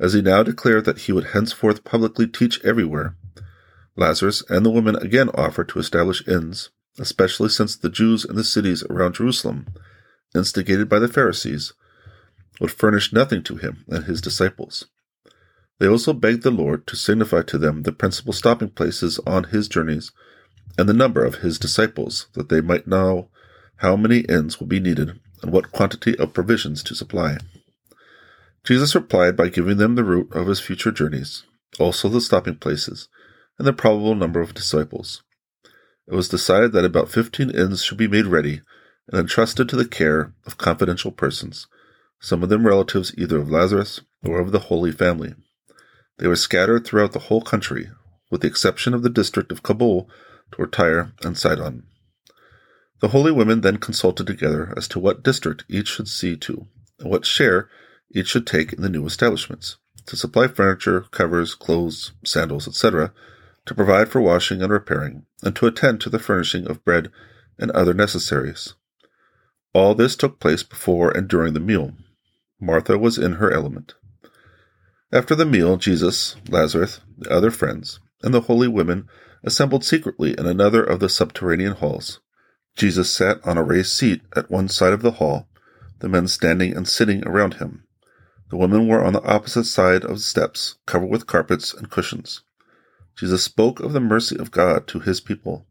As 0.00 0.12
he 0.12 0.22
now 0.22 0.42
declared 0.42 0.84
that 0.86 1.00
he 1.00 1.12
would 1.12 1.28
henceforth 1.28 1.84
publicly 1.84 2.26
teach 2.26 2.62
everywhere, 2.64 3.16
Lazarus 3.96 4.42
and 4.48 4.66
the 4.66 4.70
women 4.70 4.96
again 4.96 5.28
offered 5.34 5.68
to 5.68 5.78
establish 5.78 6.26
inns, 6.26 6.70
especially 6.98 7.48
since 7.48 7.76
the 7.76 7.88
Jews 7.88 8.24
in 8.24 8.34
the 8.34 8.42
cities 8.42 8.82
around 8.84 9.14
Jerusalem, 9.14 9.66
instigated 10.34 10.88
by 10.88 10.98
the 10.98 11.08
Pharisees, 11.08 11.74
would 12.60 12.70
furnish 12.70 13.12
nothing 13.12 13.42
to 13.42 13.56
him 13.56 13.84
and 13.88 14.04
his 14.04 14.20
disciples. 14.20 14.86
They 15.80 15.88
also 15.88 16.12
begged 16.12 16.42
the 16.42 16.50
Lord 16.50 16.86
to 16.86 16.96
signify 16.96 17.42
to 17.42 17.58
them 17.58 17.82
the 17.82 17.92
principal 17.92 18.32
stopping 18.32 18.70
places 18.70 19.18
on 19.26 19.44
his 19.44 19.68
journeys 19.68 20.12
and 20.78 20.88
the 20.88 20.94
number 20.94 21.24
of 21.24 21.36
his 21.36 21.58
disciples, 21.58 22.26
that 22.34 22.48
they 22.48 22.60
might 22.60 22.86
know 22.86 23.28
how 23.76 23.96
many 23.96 24.20
inns 24.20 24.60
will 24.60 24.66
be 24.66 24.80
needed 24.80 25.20
and 25.42 25.52
what 25.52 25.72
quantity 25.72 26.16
of 26.18 26.32
provisions 26.32 26.82
to 26.84 26.94
supply. 26.94 27.38
Jesus 28.64 28.94
replied 28.94 29.36
by 29.36 29.48
giving 29.48 29.76
them 29.76 29.94
the 29.94 30.04
route 30.04 30.32
of 30.32 30.46
his 30.46 30.60
future 30.60 30.90
journeys, 30.90 31.42
also 31.78 32.08
the 32.08 32.20
stopping 32.20 32.56
places, 32.56 33.08
and 33.58 33.66
the 33.66 33.72
probable 33.72 34.14
number 34.14 34.40
of 34.40 34.54
disciples. 34.54 35.22
It 36.06 36.14
was 36.14 36.28
decided 36.28 36.72
that 36.72 36.84
about 36.84 37.10
fifteen 37.10 37.50
inns 37.50 37.84
should 37.84 37.98
be 37.98 38.08
made 38.08 38.26
ready 38.26 38.62
and 39.08 39.20
entrusted 39.20 39.68
to 39.68 39.76
the 39.76 39.88
care 39.88 40.32
of 40.46 40.56
confidential 40.56 41.12
persons, 41.12 41.66
some 42.24 42.42
of 42.42 42.48
them 42.48 42.66
relatives 42.66 43.12
either 43.18 43.36
of 43.36 43.50
Lazarus 43.50 44.00
or 44.26 44.40
of 44.40 44.50
the 44.50 44.70
Holy 44.70 44.90
Family. 44.90 45.34
They 46.16 46.26
were 46.26 46.36
scattered 46.36 46.86
throughout 46.86 47.12
the 47.12 47.18
whole 47.28 47.42
country, 47.42 47.90
with 48.30 48.40
the 48.40 48.46
exception 48.46 48.94
of 48.94 49.02
the 49.02 49.10
district 49.10 49.52
of 49.52 49.62
Kabul 49.62 50.08
toward 50.50 50.72
Tyre 50.72 51.12
and 51.22 51.36
Sidon. 51.36 51.82
The 53.00 53.08
holy 53.08 53.30
women 53.30 53.60
then 53.60 53.76
consulted 53.76 54.26
together 54.26 54.72
as 54.74 54.88
to 54.88 54.98
what 54.98 55.22
district 55.22 55.64
each 55.68 55.88
should 55.88 56.08
see 56.08 56.34
to, 56.38 56.66
and 56.98 57.10
what 57.10 57.26
share 57.26 57.68
each 58.10 58.28
should 58.28 58.46
take 58.46 58.72
in 58.72 58.80
the 58.80 58.88
new 58.88 59.04
establishments, 59.04 59.76
to 60.06 60.16
supply 60.16 60.48
furniture, 60.48 61.02
covers, 61.10 61.54
clothes, 61.54 62.12
sandals, 62.24 62.66
etc., 62.66 63.12
to 63.66 63.74
provide 63.74 64.08
for 64.08 64.22
washing 64.22 64.62
and 64.62 64.72
repairing, 64.72 65.26
and 65.42 65.54
to 65.56 65.66
attend 65.66 66.00
to 66.00 66.08
the 66.08 66.18
furnishing 66.18 66.66
of 66.66 66.82
bread 66.86 67.10
and 67.58 67.70
other 67.72 67.92
necessaries. 67.92 68.72
All 69.74 69.94
this 69.94 70.16
took 70.16 70.40
place 70.40 70.62
before 70.62 71.10
and 71.10 71.28
during 71.28 71.52
the 71.52 71.60
meal. 71.60 71.92
Martha 72.64 72.98
was 72.98 73.18
in 73.18 73.34
her 73.34 73.52
element. 73.52 73.94
After 75.12 75.34
the 75.34 75.46
meal, 75.46 75.76
Jesus, 75.76 76.36
Lazarus, 76.48 77.00
the 77.18 77.30
other 77.30 77.50
friends, 77.50 78.00
and 78.22 78.32
the 78.32 78.42
holy 78.42 78.68
women 78.68 79.08
assembled 79.42 79.84
secretly 79.84 80.34
in 80.38 80.46
another 80.46 80.82
of 80.82 80.98
the 80.98 81.08
subterranean 81.08 81.74
halls. 81.74 82.20
Jesus 82.76 83.10
sat 83.10 83.38
on 83.46 83.58
a 83.58 83.62
raised 83.62 83.92
seat 83.92 84.22
at 84.34 84.50
one 84.50 84.68
side 84.68 84.92
of 84.92 85.02
the 85.02 85.12
hall, 85.12 85.48
the 86.00 86.08
men 86.08 86.26
standing 86.26 86.76
and 86.76 86.88
sitting 86.88 87.26
around 87.26 87.54
him. 87.54 87.84
The 88.50 88.56
women 88.56 88.88
were 88.88 89.04
on 89.04 89.12
the 89.12 89.22
opposite 89.22 89.64
side 89.64 90.04
of 90.04 90.16
the 90.16 90.22
steps, 90.22 90.76
covered 90.86 91.10
with 91.10 91.26
carpets 91.26 91.72
and 91.74 91.90
cushions. 91.90 92.42
Jesus 93.16 93.44
spoke 93.44 93.78
of 93.80 93.92
the 93.92 94.00
mercy 94.00 94.36
of 94.36 94.50
God 94.50 94.86
to 94.88 95.00
his 95.00 95.20
people. 95.20 95.66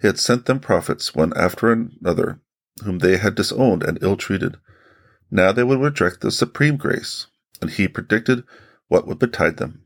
He 0.00 0.06
had 0.06 0.18
sent 0.18 0.46
them 0.46 0.60
prophets 0.60 1.14
one 1.14 1.32
after 1.36 1.72
another, 1.72 2.40
whom 2.84 2.98
they 2.98 3.16
had 3.16 3.34
disowned 3.34 3.82
and 3.82 3.98
ill 4.02 4.16
treated. 4.16 4.56
Now 5.30 5.52
they 5.52 5.62
would 5.62 5.80
reject 5.80 6.20
the 6.20 6.30
supreme 6.30 6.76
grace, 6.76 7.26
and 7.60 7.70
he 7.70 7.88
predicted 7.88 8.44
what 8.88 9.06
would 9.06 9.18
betide 9.18 9.58
them. 9.58 9.84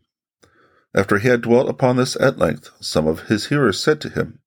After 0.95 1.19
he 1.19 1.29
had 1.29 1.43
dwelt 1.43 1.69
upon 1.69 1.97
this 1.97 2.17
at 2.21 2.39
length, 2.39 2.71
some 2.81 3.07
of 3.07 3.29
his 3.29 3.47
hearers 3.47 3.81
said 3.81 4.01
to 4.03 4.09
him, 4.09 4.39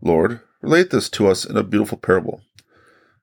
Lord, 0.00 0.40
relate 0.60 0.90
this 0.90 1.08
to 1.10 1.28
us 1.28 1.44
in 1.44 1.56
a 1.56 1.62
beautiful 1.62 1.98
parable. 1.98 2.42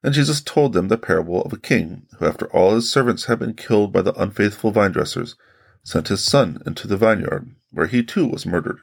And 0.03 0.13
Jesus 0.13 0.39
told 0.39 0.73
them 0.73 0.87
the 0.87 0.97
parable 0.97 1.41
of 1.41 1.51
a 1.51 1.57
king 1.57 2.05
who, 2.17 2.25
after 2.25 2.45
all 2.53 2.75
his 2.75 2.89
servants 2.89 3.25
had 3.25 3.39
been 3.39 3.53
killed 3.53 3.91
by 3.91 4.01
the 4.01 4.13
unfaithful 4.21 4.71
vine 4.71 4.91
dressers, 4.91 5.35
sent 5.83 6.07
his 6.07 6.23
son 6.23 6.61
into 6.65 6.87
the 6.87 6.95
vineyard, 6.95 7.53
where 7.71 7.87
he 7.87 8.03
too 8.03 8.27
was 8.27 8.45
murdered. 8.45 8.79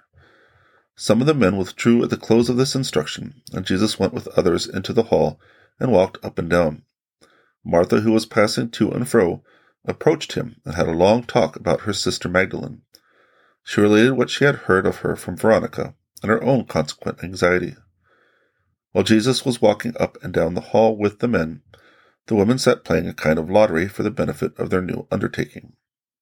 Some 0.94 1.20
of 1.20 1.26
the 1.26 1.34
men 1.34 1.56
withdrew 1.56 2.02
at 2.02 2.10
the 2.10 2.16
close 2.16 2.48
of 2.48 2.56
this 2.56 2.74
instruction, 2.74 3.42
and 3.52 3.64
Jesus 3.64 3.98
went 3.98 4.12
with 4.12 4.28
others 4.28 4.66
into 4.66 4.92
the 4.92 5.04
hall 5.04 5.38
and 5.78 5.92
walked 5.92 6.22
up 6.24 6.38
and 6.38 6.50
down. 6.50 6.82
Martha, 7.68 8.00
who 8.00 8.12
was 8.12 8.26
passing 8.26 8.70
to 8.70 8.92
and 8.92 9.08
fro, 9.08 9.42
approached 9.84 10.34
him 10.34 10.56
and 10.64 10.76
had 10.76 10.86
a 10.86 10.92
long 10.92 11.24
talk 11.24 11.56
about 11.56 11.80
her 11.80 11.92
sister 11.92 12.28
Magdalene. 12.28 12.82
She 13.64 13.80
related 13.80 14.12
what 14.12 14.30
she 14.30 14.44
had 14.44 14.54
heard 14.54 14.86
of 14.86 14.98
her 14.98 15.16
from 15.16 15.36
Veronica 15.36 15.96
and 16.22 16.30
her 16.30 16.42
own 16.44 16.66
consequent 16.66 17.24
anxiety. 17.24 17.74
While 18.92 19.02
Jesus 19.02 19.44
was 19.44 19.60
walking 19.60 19.94
up 19.98 20.16
and 20.22 20.32
down 20.32 20.54
the 20.54 20.60
hall 20.60 20.96
with 20.96 21.18
the 21.18 21.26
men, 21.26 21.62
the 22.28 22.36
women 22.36 22.56
sat 22.58 22.84
playing 22.84 23.08
a 23.08 23.12
kind 23.12 23.36
of 23.36 23.50
lottery 23.50 23.88
for 23.88 24.04
the 24.04 24.12
benefit 24.12 24.56
of 24.58 24.70
their 24.70 24.80
new 24.80 25.08
undertaking. 25.10 25.72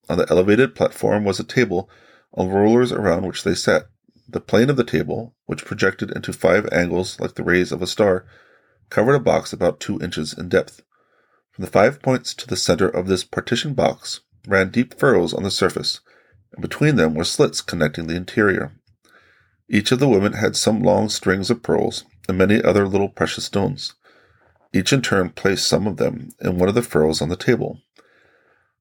On 0.08 0.16
the 0.16 0.26
elevated 0.30 0.74
platform 0.74 1.24
was 1.24 1.38
a 1.38 1.44
table 1.44 1.90
on 2.32 2.48
rollers 2.48 2.90
around 2.90 3.26
which 3.26 3.44
they 3.44 3.54
sat. 3.54 3.88
The 4.26 4.40
plane 4.40 4.70
of 4.70 4.76
the 4.76 4.82
table, 4.84 5.34
which 5.44 5.66
projected 5.66 6.10
into 6.10 6.32
five 6.32 6.66
angles 6.72 7.20
like 7.20 7.34
the 7.34 7.44
rays 7.44 7.70
of 7.70 7.82
a 7.82 7.86
star, 7.86 8.24
covered 8.88 9.14
a 9.14 9.20
box 9.20 9.52
about 9.52 9.78
two 9.78 10.00
inches 10.00 10.32
in 10.32 10.48
depth. 10.48 10.80
From 11.54 11.64
the 11.64 11.70
five 11.70 12.02
points 12.02 12.34
to 12.34 12.49
the 12.49 12.56
center 12.56 12.88
of 12.88 13.06
this 13.06 13.23
partition 13.23 13.75
box 13.75 14.20
ran 14.49 14.70
deep 14.70 14.99
furrows 14.99 15.32
on 15.32 15.44
the 15.44 15.52
surface, 15.52 16.00
and 16.52 16.61
between 16.61 16.96
them 16.96 17.14
were 17.14 17.23
slits 17.23 17.61
connecting 17.61 18.08
the 18.08 18.16
interior. 18.16 18.73
Each 19.68 19.92
of 19.92 20.00
the 20.00 20.08
women 20.08 20.32
had 20.32 20.56
some 20.56 20.82
long 20.82 21.08
strings 21.08 21.50
of 21.50 21.62
pearls 21.62 22.04
and 22.28 22.37
many 22.37 22.61
other 22.61 22.88
little 22.88 23.08
precious 23.08 23.44
stones. 23.44 23.94
Each 24.73 24.92
in 24.92 25.00
turn 25.00 25.30
placed 25.30 25.68
some 25.68 25.87
of 25.87 25.96
them 25.96 26.30
in 26.40 26.58
one 26.58 26.68
of 26.68 26.75
the 26.75 26.82
furrows 26.82 27.23
on 27.23 27.28
the 27.28 27.37
table. 27.37 27.78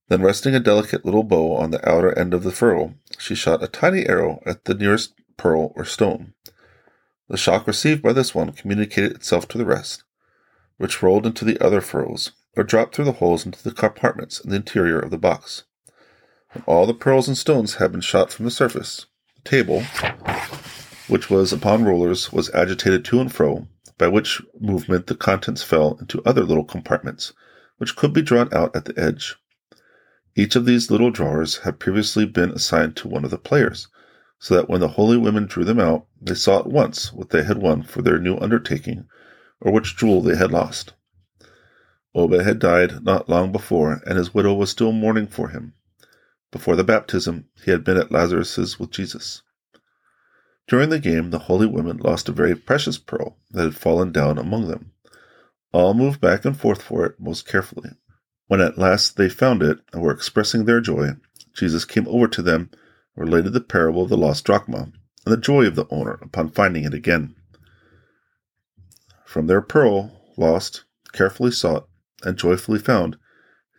Then, 0.10 0.24
resting 0.24 0.56
a 0.56 0.60
delicate 0.60 1.06
little 1.06 1.24
bow 1.24 1.56
on 1.56 1.70
the 1.70 1.88
outer 1.88 2.18
end 2.18 2.34
of 2.34 2.42
the 2.42 2.52
furrow, 2.52 2.96
she 3.20 3.36
shot 3.36 3.64
a 3.64 3.68
tiny 3.68 4.08
arrow 4.08 4.42
at 4.48 4.66
the 4.66 4.74
nearest 4.74 5.14
pearl 5.38 5.74
or 5.76 5.86
stone. 5.86 6.34
The 7.30 7.38
shock 7.38 7.68
received 7.68 8.02
by 8.02 8.14
this 8.14 8.34
one 8.34 8.52
communicated 8.52 9.12
itself 9.12 9.48
to 9.50 9.60
the 9.60 9.66
rest, 9.66 10.04
which 10.78 11.04
rolled 11.04 11.28
into 11.28 11.46
the 11.46 11.60
other 11.64 11.80
furrows, 11.80 12.32
or 12.56 12.64
dropped 12.64 12.96
through 12.96 13.06
the 13.06 13.14
holes 13.14 13.46
into 13.46 13.64
the 13.64 13.72
compartments 13.72 14.40
in 14.40 14.50
the 14.50 14.56
interior 14.58 15.00
of 15.00 15.12
the 15.12 15.18
box. 15.18 15.64
When 16.52 16.64
all 16.68 16.86
the 16.86 16.94
pearls 16.94 17.28
and 17.28 17.38
stones 17.38 17.76
had 17.76 17.92
been 17.92 18.02
shot 18.02 18.32
from 18.32 18.46
the 18.46 18.52
surface, 18.52 19.08
the 19.36 19.50
table, 19.50 19.84
which 21.08 21.30
was 21.30 21.52
upon 21.52 21.84
rollers, 21.84 22.32
was 22.32 22.54
agitated 22.54 23.04
to 23.06 23.20
and 23.20 23.32
fro, 23.32 23.68
by 23.98 24.08
which 24.08 24.42
movement 24.60 25.08
the 25.08 25.16
contents 25.16 25.64
fell 25.64 25.98
into 26.00 26.22
other 26.26 26.44
little 26.44 26.64
compartments, 26.64 27.34
which 27.78 27.96
could 27.96 28.14
be 28.14 28.22
drawn 28.22 28.54
out 28.54 28.76
at 28.76 28.86
the 28.86 28.98
edge. 29.00 29.36
Each 30.36 30.56
of 30.56 30.66
these 30.66 30.90
little 30.90 31.12
drawers 31.12 31.58
had 31.58 31.80
previously 31.80 32.26
been 32.26 32.52
assigned 32.52 32.96
to 32.98 33.08
one 33.08 33.24
of 33.24 33.32
the 33.32 33.38
players, 33.38 33.88
so 34.40 34.56
that 34.56 34.70
when 34.70 34.82
the 34.82 34.90
holy 34.90 35.18
women 35.18 35.46
drew 35.46 35.64
them 35.64 35.80
out, 35.80 36.06
they 36.22 36.36
saw 36.36 36.60
at 36.60 36.68
once 36.68 37.14
what 37.14 37.30
they 37.30 37.44
had 37.44 37.58
won 37.58 37.82
for 37.84 38.02
their 38.02 38.20
new 38.20 38.38
undertaking, 38.38 39.06
or 39.62 39.72
which 39.72 39.96
jewel 39.96 40.22
they 40.22 40.36
had 40.36 40.52
lost. 40.52 40.94
Obed 42.16 42.42
had 42.42 42.60
died 42.60 43.04
not 43.04 43.28
long 43.28 43.52
before, 43.52 44.02
and 44.06 44.18
his 44.18 44.34
widow 44.34 44.54
was 44.54 44.70
still 44.70 44.92
mourning 44.92 45.28
for 45.28 45.50
him. 45.50 45.74
Before 46.52 46.76
the 46.76 46.84
baptism, 46.84 47.46
he 47.64 47.72
had 47.72 47.84
been 47.84 47.98
at 47.98 48.12
Lazarus's 48.12 48.80
with 48.80 48.92
Jesus. 48.92 49.42
During 50.68 50.90
the 50.90 51.00
game, 51.00 51.32
the 51.32 51.40
holy 51.40 51.66
women 51.66 51.98
lost 51.98 52.30
a 52.30 52.32
very 52.32 52.56
precious 52.56 52.98
pearl 52.98 53.38
that 53.52 53.64
had 53.64 53.76
fallen 53.76 54.12
down 54.12 54.38
among 54.38 54.68
them. 54.68 54.92
All 55.72 55.94
moved 55.94 56.22
back 56.22 56.46
and 56.46 56.56
forth 56.56 56.82
for 56.82 57.06
it 57.06 57.20
most 57.20 57.48
carefully. 57.48 57.90
When 58.48 58.62
at 58.62 58.78
last 58.78 59.18
they 59.18 59.30
found 59.30 59.64
it 59.64 59.80
and 59.92 60.02
were 60.02 60.12
expressing 60.12 60.66
their 60.66 60.80
joy, 60.80 61.14
Jesus 61.56 61.86
came 61.86 62.08
over 62.08 62.28
to 62.28 62.42
them 62.42 62.70
related 63.16 63.54
the 63.54 63.62
parable 63.62 64.04
of 64.04 64.10
the 64.10 64.18
lost 64.18 64.46
drachma 64.46 64.92
and 65.26 65.34
the 65.34 65.38
joy 65.38 65.66
of 65.66 65.76
the 65.76 65.88
owner 65.90 66.20
upon 66.22 66.50
finding 66.50 66.84
it 66.84 66.94
again. 66.94 67.36
From 69.26 69.48
their 69.48 69.62
pearl, 69.62 70.12
lost, 70.38 70.84
carefully 71.12 71.52
sought, 71.52 71.88
and 72.24 72.38
joyfully 72.38 72.80
found, 72.80 73.18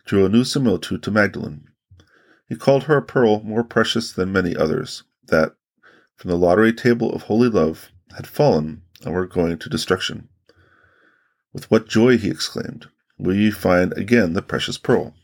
drew 0.05 0.25
a 0.25 0.29
new 0.29 0.43
similitude 0.43 1.01
to 1.03 1.11
Magdalene. 1.11 1.65
He 2.47 2.55
called 2.55 2.83
her 2.83 2.97
a 2.97 3.01
pearl 3.01 3.41
more 3.43 3.63
precious 3.63 4.11
than 4.11 4.31
many 4.31 4.55
others, 4.55 5.03
that, 5.27 5.55
from 6.15 6.29
the 6.29 6.37
lottery 6.37 6.73
table 6.73 7.13
of 7.13 7.23
holy 7.23 7.49
love, 7.49 7.89
had 8.15 8.27
fallen 8.27 8.83
and 9.03 9.13
were 9.13 9.25
going 9.25 9.57
to 9.57 9.69
destruction. 9.69 10.29
With 11.53 11.69
what 11.71 11.87
joy, 11.87 12.17
he 12.17 12.29
exclaimed, 12.29 12.87
will 13.17 13.35
ye 13.35 13.49
find 13.49 13.93
again 13.93 14.33
the 14.33 14.41
precious 14.41 14.77
pearl? 14.77 15.15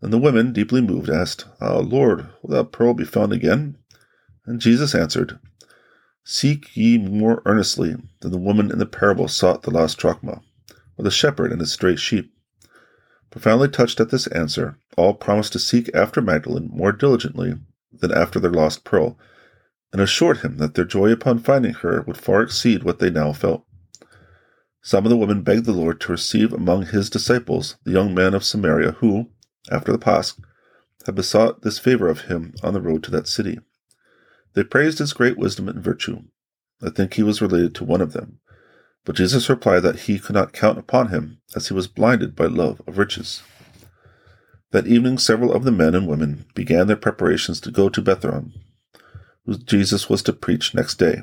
Then 0.00 0.10
the 0.10 0.18
women, 0.18 0.52
deeply 0.52 0.80
moved, 0.80 1.08
asked, 1.08 1.46
Ah, 1.60 1.78
Lord, 1.78 2.28
will 2.42 2.50
that 2.56 2.72
pearl 2.72 2.94
be 2.94 3.04
found 3.04 3.32
again? 3.32 3.76
And 4.44 4.60
Jesus 4.60 4.94
answered, 4.94 5.38
Seek 6.22 6.76
ye 6.76 6.98
more 6.98 7.42
earnestly 7.44 7.96
than 8.20 8.30
the 8.30 8.38
woman 8.38 8.70
in 8.70 8.78
the 8.78 8.86
parable 8.86 9.28
sought 9.28 9.62
the 9.62 9.70
lost 9.70 9.98
drachma, 9.98 10.42
or 10.98 11.04
the 11.04 11.10
shepherd 11.10 11.52
and 11.52 11.60
his 11.60 11.72
stray 11.72 11.96
sheep. 11.96 12.32
Profoundly 13.30 13.68
touched 13.68 14.00
at 14.00 14.10
this 14.10 14.26
answer, 14.28 14.78
all 14.96 15.14
promised 15.14 15.52
to 15.52 15.58
seek 15.58 15.90
after 15.94 16.22
Magdalene 16.22 16.70
more 16.72 16.92
diligently 16.92 17.54
than 17.92 18.12
after 18.12 18.40
their 18.40 18.50
lost 18.50 18.84
pearl, 18.84 19.18
and 19.92 20.00
assured 20.00 20.38
him 20.38 20.58
that 20.58 20.74
their 20.74 20.84
joy 20.84 21.10
upon 21.10 21.38
finding 21.38 21.74
her 21.74 22.02
would 22.02 22.16
far 22.16 22.42
exceed 22.42 22.82
what 22.82 22.98
they 22.98 23.10
now 23.10 23.32
felt. 23.32 23.64
Some 24.82 25.04
of 25.04 25.10
the 25.10 25.16
women 25.16 25.42
begged 25.42 25.64
the 25.64 25.72
Lord 25.72 26.00
to 26.02 26.12
receive 26.12 26.52
among 26.52 26.86
his 26.86 27.10
disciples 27.10 27.76
the 27.84 27.92
young 27.92 28.14
man 28.14 28.34
of 28.34 28.44
Samaria 28.44 28.92
who, 28.92 29.30
after 29.70 29.90
the 29.90 29.98
Pasch, 29.98 30.32
had 31.06 31.14
besought 31.14 31.62
this 31.62 31.78
favor 31.78 32.08
of 32.08 32.22
him 32.22 32.54
on 32.62 32.72
the 32.72 32.80
road 32.80 33.02
to 33.04 33.10
that 33.10 33.26
city. 33.26 33.58
They 34.54 34.64
praised 34.64 34.98
his 34.98 35.12
great 35.12 35.36
wisdom 35.36 35.68
and 35.68 35.82
virtue. 35.82 36.22
I 36.82 36.90
think 36.90 37.14
he 37.14 37.22
was 37.22 37.42
related 37.42 37.74
to 37.76 37.84
one 37.84 38.00
of 38.00 38.12
them. 38.12 38.38
But 39.06 39.14
Jesus 39.14 39.48
replied 39.48 39.80
that 39.80 40.00
he 40.00 40.18
could 40.18 40.34
not 40.34 40.52
count 40.52 40.78
upon 40.78 41.08
him, 41.08 41.38
as 41.54 41.68
he 41.68 41.74
was 41.74 41.86
blinded 41.86 42.36
by 42.36 42.46
love 42.46 42.82
of 42.86 42.98
riches. 42.98 43.42
That 44.72 44.88
evening, 44.88 45.16
several 45.16 45.52
of 45.52 45.62
the 45.62 45.70
men 45.70 45.94
and 45.94 46.08
women 46.08 46.44
began 46.54 46.88
their 46.88 46.96
preparations 46.96 47.60
to 47.60 47.70
go 47.70 47.88
to 47.88 48.02
Bethoron, 48.02 48.52
where 49.44 49.56
Jesus 49.56 50.10
was 50.10 50.22
to 50.24 50.32
preach 50.32 50.74
next 50.74 50.96
day. 50.96 51.22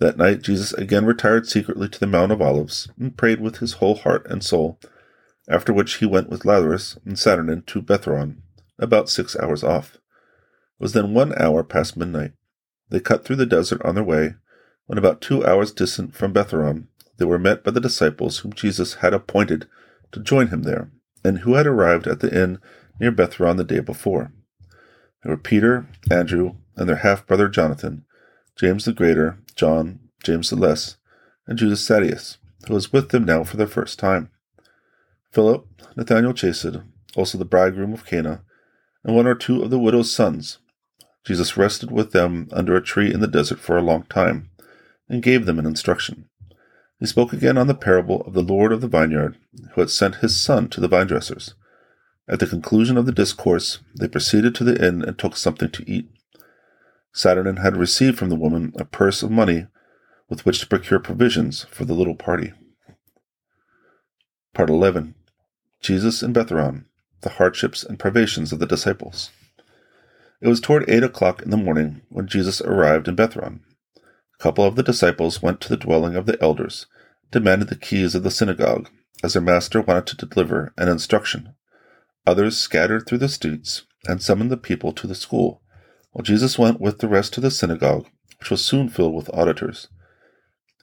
That 0.00 0.18
night 0.18 0.42
Jesus 0.42 0.74
again 0.74 1.06
retired 1.06 1.48
secretly 1.48 1.88
to 1.88 1.98
the 1.98 2.06
Mount 2.06 2.30
of 2.30 2.42
Olives 2.42 2.88
and 3.00 3.16
prayed 3.16 3.40
with 3.40 3.56
his 3.56 3.74
whole 3.74 3.94
heart 3.94 4.26
and 4.28 4.44
soul, 4.44 4.78
after 5.48 5.72
which 5.72 5.94
he 5.94 6.06
went 6.06 6.28
with 6.28 6.44
Lazarus 6.44 6.98
and 7.06 7.18
Saturnin 7.18 7.62
to 7.68 7.80
Bethoron, 7.80 8.42
about 8.78 9.08
six 9.08 9.34
hours 9.36 9.64
off. 9.64 9.94
It 9.94 10.00
was 10.78 10.92
then 10.92 11.14
one 11.14 11.32
hour 11.40 11.64
past 11.64 11.96
midnight. 11.96 12.32
They 12.90 13.00
cut 13.00 13.24
through 13.24 13.36
the 13.36 13.46
desert 13.46 13.80
on 13.82 13.94
their 13.94 14.04
way. 14.04 14.34
When 14.86 14.98
about 14.98 15.20
two 15.20 15.44
hours 15.44 15.72
distant 15.72 16.14
from 16.14 16.32
Bethoron, 16.32 16.86
they 17.18 17.24
were 17.24 17.38
met 17.38 17.64
by 17.64 17.72
the 17.72 17.80
disciples 17.80 18.38
whom 18.38 18.52
Jesus 18.52 18.94
had 18.94 19.12
appointed 19.12 19.68
to 20.12 20.20
join 20.20 20.48
him 20.48 20.62
there, 20.62 20.90
and 21.24 21.38
who 21.38 21.54
had 21.54 21.66
arrived 21.66 22.06
at 22.06 22.20
the 22.20 22.32
inn 22.32 22.58
near 23.00 23.10
Bethoron 23.10 23.56
the 23.56 23.64
day 23.64 23.80
before. 23.80 24.32
They 25.22 25.30
were 25.30 25.36
Peter, 25.36 25.88
Andrew, 26.10 26.54
and 26.76 26.88
their 26.88 26.96
half 26.96 27.26
brother 27.26 27.48
Jonathan, 27.48 28.04
James 28.54 28.84
the 28.84 28.92
Greater, 28.92 29.38
John, 29.56 29.98
James 30.22 30.50
the 30.50 30.56
Less, 30.56 30.96
and 31.46 31.58
Judas 31.58 31.86
Thaddeus, 31.86 32.38
who 32.66 32.74
was 32.74 32.92
with 32.92 33.10
them 33.10 33.24
now 33.24 33.44
for 33.44 33.56
the 33.56 33.66
first 33.66 33.98
time. 33.98 34.30
Philip, 35.32 35.66
Nathanael 35.96 36.32
Chased, 36.32 36.76
also 37.16 37.38
the 37.38 37.44
bridegroom 37.44 37.92
of 37.92 38.06
Cana, 38.06 38.42
and 39.04 39.16
one 39.16 39.26
or 39.26 39.34
two 39.34 39.62
of 39.62 39.70
the 39.70 39.78
widow's 39.78 40.12
sons. 40.12 40.58
Jesus 41.24 41.56
rested 41.56 41.90
with 41.90 42.12
them 42.12 42.48
under 42.52 42.76
a 42.76 42.82
tree 42.82 43.12
in 43.12 43.20
the 43.20 43.26
desert 43.26 43.58
for 43.58 43.76
a 43.76 43.82
long 43.82 44.04
time, 44.04 44.50
and 45.08 45.22
gave 45.22 45.46
them 45.46 45.58
an 45.58 45.66
instruction. 45.66 46.28
He 46.98 47.06
spoke 47.06 47.32
again 47.32 47.58
on 47.58 47.66
the 47.66 47.74
parable 47.74 48.22
of 48.22 48.32
the 48.32 48.42
Lord 48.42 48.72
of 48.72 48.80
the 48.80 48.88
vineyard, 48.88 49.36
who 49.74 49.80
had 49.80 49.90
sent 49.90 50.16
his 50.16 50.40
son 50.40 50.68
to 50.70 50.80
the 50.80 50.88
vine 50.88 51.06
dressers. 51.06 51.54
At 52.28 52.40
the 52.40 52.46
conclusion 52.46 52.96
of 52.96 53.06
the 53.06 53.12
discourse, 53.12 53.80
they 53.98 54.08
proceeded 54.08 54.54
to 54.56 54.64
the 54.64 54.84
inn 54.84 55.02
and 55.02 55.18
took 55.18 55.36
something 55.36 55.70
to 55.70 55.90
eat. 55.90 56.08
Saturnin 57.12 57.58
had 57.58 57.76
received 57.76 58.18
from 58.18 58.30
the 58.30 58.36
woman 58.36 58.72
a 58.78 58.84
purse 58.84 59.22
of 59.22 59.30
money 59.30 59.66
with 60.28 60.44
which 60.44 60.60
to 60.60 60.66
procure 60.66 60.98
provisions 60.98 61.64
for 61.70 61.84
the 61.84 61.94
little 61.94 62.16
party. 62.16 62.52
Part 64.54 64.70
11 64.70 65.14
Jesus 65.80 66.22
in 66.22 66.32
Bethoron 66.32 66.86
The 67.20 67.30
hardships 67.30 67.84
and 67.84 67.98
privations 67.98 68.52
of 68.52 68.58
the 68.58 68.66
disciples. 68.66 69.30
It 70.40 70.48
was 70.48 70.60
toward 70.60 70.88
eight 70.88 71.04
o'clock 71.04 71.42
in 71.42 71.50
the 71.50 71.56
morning 71.56 72.02
when 72.08 72.26
Jesus 72.26 72.60
arrived 72.60 73.08
in 73.08 73.16
Bethoron. 73.16 73.60
A 74.38 74.42
couple 74.42 74.64
of 74.64 74.76
the 74.76 74.82
disciples 74.82 75.42
went 75.42 75.60
to 75.62 75.68
the 75.68 75.76
dwelling 75.76 76.14
of 76.14 76.26
the 76.26 76.40
elders, 76.42 76.86
demanded 77.30 77.68
the 77.68 77.76
keys 77.76 78.14
of 78.14 78.22
the 78.22 78.30
synagogue, 78.30 78.90
as 79.24 79.32
their 79.32 79.42
master 79.42 79.80
wanted 79.80 80.06
to 80.06 80.26
deliver 80.26 80.74
an 80.76 80.88
instruction. 80.88 81.54
Others 82.26 82.58
scattered 82.58 83.06
through 83.06 83.18
the 83.18 83.28
streets 83.28 83.84
and 84.06 84.22
summoned 84.22 84.50
the 84.50 84.56
people 84.56 84.92
to 84.92 85.06
the 85.06 85.14
school 85.14 85.62
while 86.12 86.22
Jesus 86.22 86.58
went 86.58 86.80
with 86.80 86.98
the 86.98 87.08
rest 87.08 87.34
to 87.34 87.40
the 87.40 87.50
synagogue, 87.50 88.08
which 88.38 88.50
was 88.50 88.64
soon 88.64 88.88
filled 88.88 89.14
with 89.14 89.30
auditors. 89.34 89.88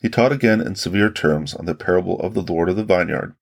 He 0.02 0.10
taught 0.10 0.32
again 0.32 0.62
in 0.62 0.76
severe 0.76 1.10
terms 1.10 1.54
on 1.54 1.66
the 1.66 1.76
parable 1.76 2.20
of 2.20 2.34
the 2.34 2.42
Lord 2.42 2.70
of 2.70 2.76
the 2.76 2.84
vineyard, 2.84 3.36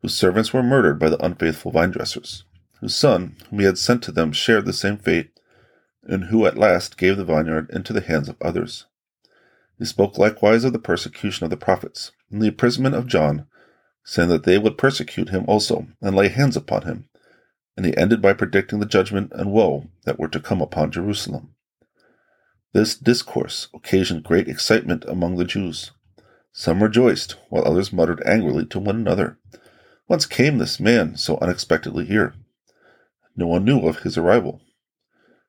whose 0.00 0.14
servants 0.14 0.52
were 0.52 0.62
murdered 0.62 0.98
by 0.98 1.08
the 1.08 1.24
unfaithful 1.24 1.70
vine 1.70 1.90
dressers, 1.90 2.44
whose 2.80 2.96
son, 2.96 3.36
whom 3.50 3.58
he 3.58 3.64
had 3.64 3.78
sent 3.78 4.02
to 4.04 4.12
them, 4.12 4.32
shared 4.32 4.64
the 4.64 4.72
same 4.72 4.96
fate, 4.96 5.30
and 6.02 6.24
who 6.24 6.46
at 6.46 6.56
last 6.56 6.96
gave 6.96 7.16
the 7.16 7.24
vineyard 7.24 7.70
into 7.70 7.92
the 7.92 8.00
hands 8.00 8.28
of 8.28 8.36
others. 8.40 8.86
He 9.78 9.84
spoke 9.84 10.18
likewise 10.18 10.64
of 10.64 10.72
the 10.72 10.78
persecution 10.78 11.44
of 11.44 11.50
the 11.50 11.56
prophets, 11.56 12.12
and 12.30 12.40
the 12.40 12.48
imprisonment 12.48 12.94
of 12.94 13.06
John, 13.06 13.46
saying 14.04 14.28
that 14.28 14.44
they 14.44 14.58
would 14.58 14.78
persecute 14.78 15.30
him 15.30 15.44
also, 15.46 15.86
and 16.00 16.14
lay 16.14 16.28
hands 16.28 16.56
upon 16.56 16.82
him, 16.82 17.08
and 17.76 17.86
he 17.86 17.96
ended 17.96 18.20
by 18.20 18.32
predicting 18.32 18.80
the 18.80 18.86
judgment 18.86 19.32
and 19.34 19.52
woe 19.52 19.88
that 20.04 20.18
were 20.18 20.28
to 20.28 20.40
come 20.40 20.60
upon 20.60 20.90
Jerusalem. 20.90 21.54
This 22.72 22.96
discourse 22.96 23.68
occasioned 23.74 24.24
great 24.24 24.48
excitement 24.48 25.04
among 25.06 25.36
the 25.36 25.44
Jews. 25.44 25.90
Some 26.52 26.82
rejoiced, 26.82 27.36
while 27.48 27.66
others 27.66 27.92
muttered 27.92 28.22
angrily 28.26 28.66
to 28.66 28.78
one 28.78 28.96
another, 28.96 29.38
Whence 30.06 30.26
came 30.26 30.58
this 30.58 30.80
man 30.80 31.16
so 31.16 31.38
unexpectedly 31.40 32.04
here? 32.04 32.34
No 33.34 33.46
one 33.46 33.64
knew 33.64 33.86
of 33.86 34.00
his 34.00 34.18
arrival. 34.18 34.60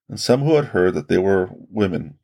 And 0.07 0.19
some 0.19 0.41
who 0.43 0.55
had 0.55 0.65
heard 0.65 0.93
that 0.93 1.07
they 1.09 1.17
were 1.17 1.49
women, 1.69 2.17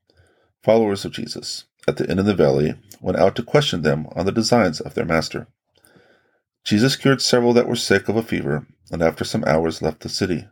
followers 0.62 1.04
of 1.04 1.12
Jesus, 1.12 1.66
at 1.90 1.98
the 1.98 2.10
inn 2.10 2.20
in 2.20 2.26
the 2.26 2.36
valley, 2.36 2.76
went 3.02 3.18
out 3.18 3.36
to 3.36 3.44
question 3.44 3.82
them 3.82 4.08
on 4.16 4.26
the 4.26 4.32
designs 4.32 4.80
of 4.80 4.94
their 4.94 5.06
master. 5.06 5.48
Jesus 6.64 6.96
cured 6.96 7.22
several 7.22 7.52
that 7.54 7.68
were 7.68 7.76
sick 7.76 8.08
of 8.08 8.16
a 8.16 8.24
fever, 8.24 8.68
and 8.92 9.02
after 9.02 9.26
some 9.26 9.44
hours 9.46 9.82
left 9.82 10.02
the 10.02 10.10
city. 10.10 10.48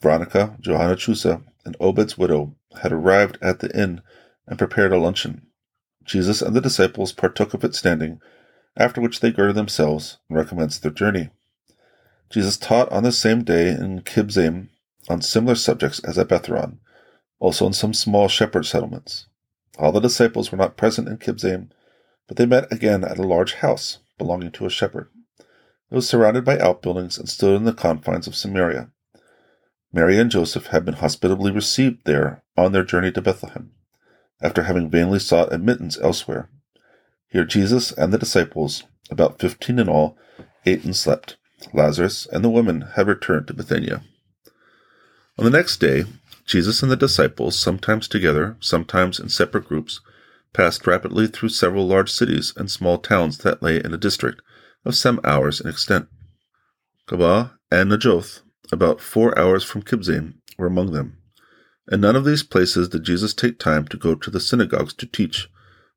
Veronica, 0.00 0.56
Johanna 0.60 0.96
Chusa, 0.96 1.42
and 1.64 1.76
Obed's 1.80 2.16
widow 2.16 2.54
had 2.80 2.92
arrived 2.92 3.36
at 3.42 3.58
the 3.58 3.76
inn 3.76 4.00
and 4.46 4.58
prepared 4.58 4.92
a 4.92 4.98
luncheon. 4.98 5.46
Jesus 6.04 6.40
and 6.40 6.54
the 6.54 6.60
disciples 6.60 7.12
partook 7.12 7.54
of 7.54 7.64
it 7.64 7.74
standing, 7.74 8.20
after 8.76 9.00
which 9.00 9.20
they 9.20 9.32
girded 9.32 9.56
themselves 9.56 10.18
and 10.28 10.38
recommenced 10.38 10.82
their 10.82 10.92
journey. 10.92 11.30
Jesus 12.30 12.56
taught 12.56 12.90
on 12.92 13.02
the 13.02 13.12
same 13.12 13.44
day 13.44 13.68
in 13.68 14.02
Kibzaim 14.02 14.68
on 15.08 15.22
similar 15.22 15.54
subjects 15.54 16.00
as 16.00 16.18
at 16.18 16.28
Bethoron, 16.28 16.78
also 17.38 17.66
in 17.66 17.72
some 17.72 17.94
small 17.94 18.28
shepherd 18.28 18.66
settlements. 18.66 19.26
All 19.78 19.92
the 19.92 20.00
disciples 20.00 20.50
were 20.50 20.58
not 20.58 20.76
present 20.76 21.08
in 21.08 21.18
Kibzaim, 21.18 21.70
but 22.28 22.36
they 22.36 22.46
met 22.46 22.72
again 22.72 23.04
at 23.04 23.18
a 23.18 23.22
large 23.22 23.54
house 23.54 23.98
belonging 24.18 24.52
to 24.52 24.66
a 24.66 24.70
shepherd. 24.70 25.08
It 25.38 25.94
was 25.94 26.08
surrounded 26.08 26.44
by 26.44 26.58
outbuildings 26.58 27.18
and 27.18 27.28
stood 27.28 27.56
in 27.56 27.64
the 27.64 27.72
confines 27.72 28.26
of 28.26 28.36
Samaria. 28.36 28.90
Mary 29.92 30.18
and 30.18 30.30
Joseph 30.30 30.66
had 30.66 30.84
been 30.84 30.94
hospitably 30.94 31.52
received 31.52 32.04
there 32.04 32.42
on 32.56 32.72
their 32.72 32.84
journey 32.84 33.12
to 33.12 33.22
Bethlehem, 33.22 33.72
after 34.42 34.62
having 34.64 34.90
vainly 34.90 35.18
sought 35.18 35.52
admittance 35.52 35.98
elsewhere. 36.00 36.48
Here 37.28 37.44
Jesus 37.44 37.92
and 37.92 38.12
the 38.12 38.18
disciples, 38.18 38.84
about 39.10 39.40
fifteen 39.40 39.78
in 39.78 39.88
all, 39.88 40.16
ate 40.66 40.84
and 40.84 40.96
slept. 40.96 41.36
Lazarus 41.72 42.26
and 42.32 42.44
the 42.44 42.50
woman 42.50 42.82
had 42.94 43.06
returned 43.06 43.46
to 43.48 43.54
Bethania. 43.54 44.02
On 45.38 45.44
the 45.44 45.50
next 45.50 45.78
day, 45.78 46.04
Jesus 46.44 46.82
and 46.82 46.90
the 46.90 46.96
disciples, 46.96 47.58
sometimes 47.58 48.06
together, 48.06 48.56
sometimes 48.60 49.18
in 49.18 49.28
separate 49.28 49.66
groups, 49.66 50.00
passed 50.52 50.86
rapidly 50.86 51.26
through 51.26 51.48
several 51.48 51.86
large 51.86 52.10
cities 52.10 52.52
and 52.56 52.70
small 52.70 52.98
towns 52.98 53.38
that 53.38 53.62
lay 53.62 53.82
in 53.82 53.94
a 53.94 53.98
district 53.98 54.42
of 54.84 54.94
some 54.94 55.20
hours 55.24 55.60
in 55.60 55.68
extent. 55.68 56.06
Gabaa 57.08 57.52
and 57.70 57.90
Najoth, 57.90 58.42
about 58.70 59.00
four 59.00 59.36
hours 59.38 59.64
from 59.64 59.82
Kibzaim, 59.82 60.34
were 60.58 60.66
among 60.66 60.92
them. 60.92 61.18
In 61.90 62.00
none 62.00 62.16
of 62.16 62.24
these 62.24 62.42
places 62.42 62.88
did 62.88 63.04
Jesus 63.04 63.34
take 63.34 63.58
time 63.58 63.86
to 63.88 63.96
go 63.96 64.14
to 64.14 64.30
the 64.30 64.40
synagogues 64.40 64.94
to 64.94 65.06
teach, 65.06 65.48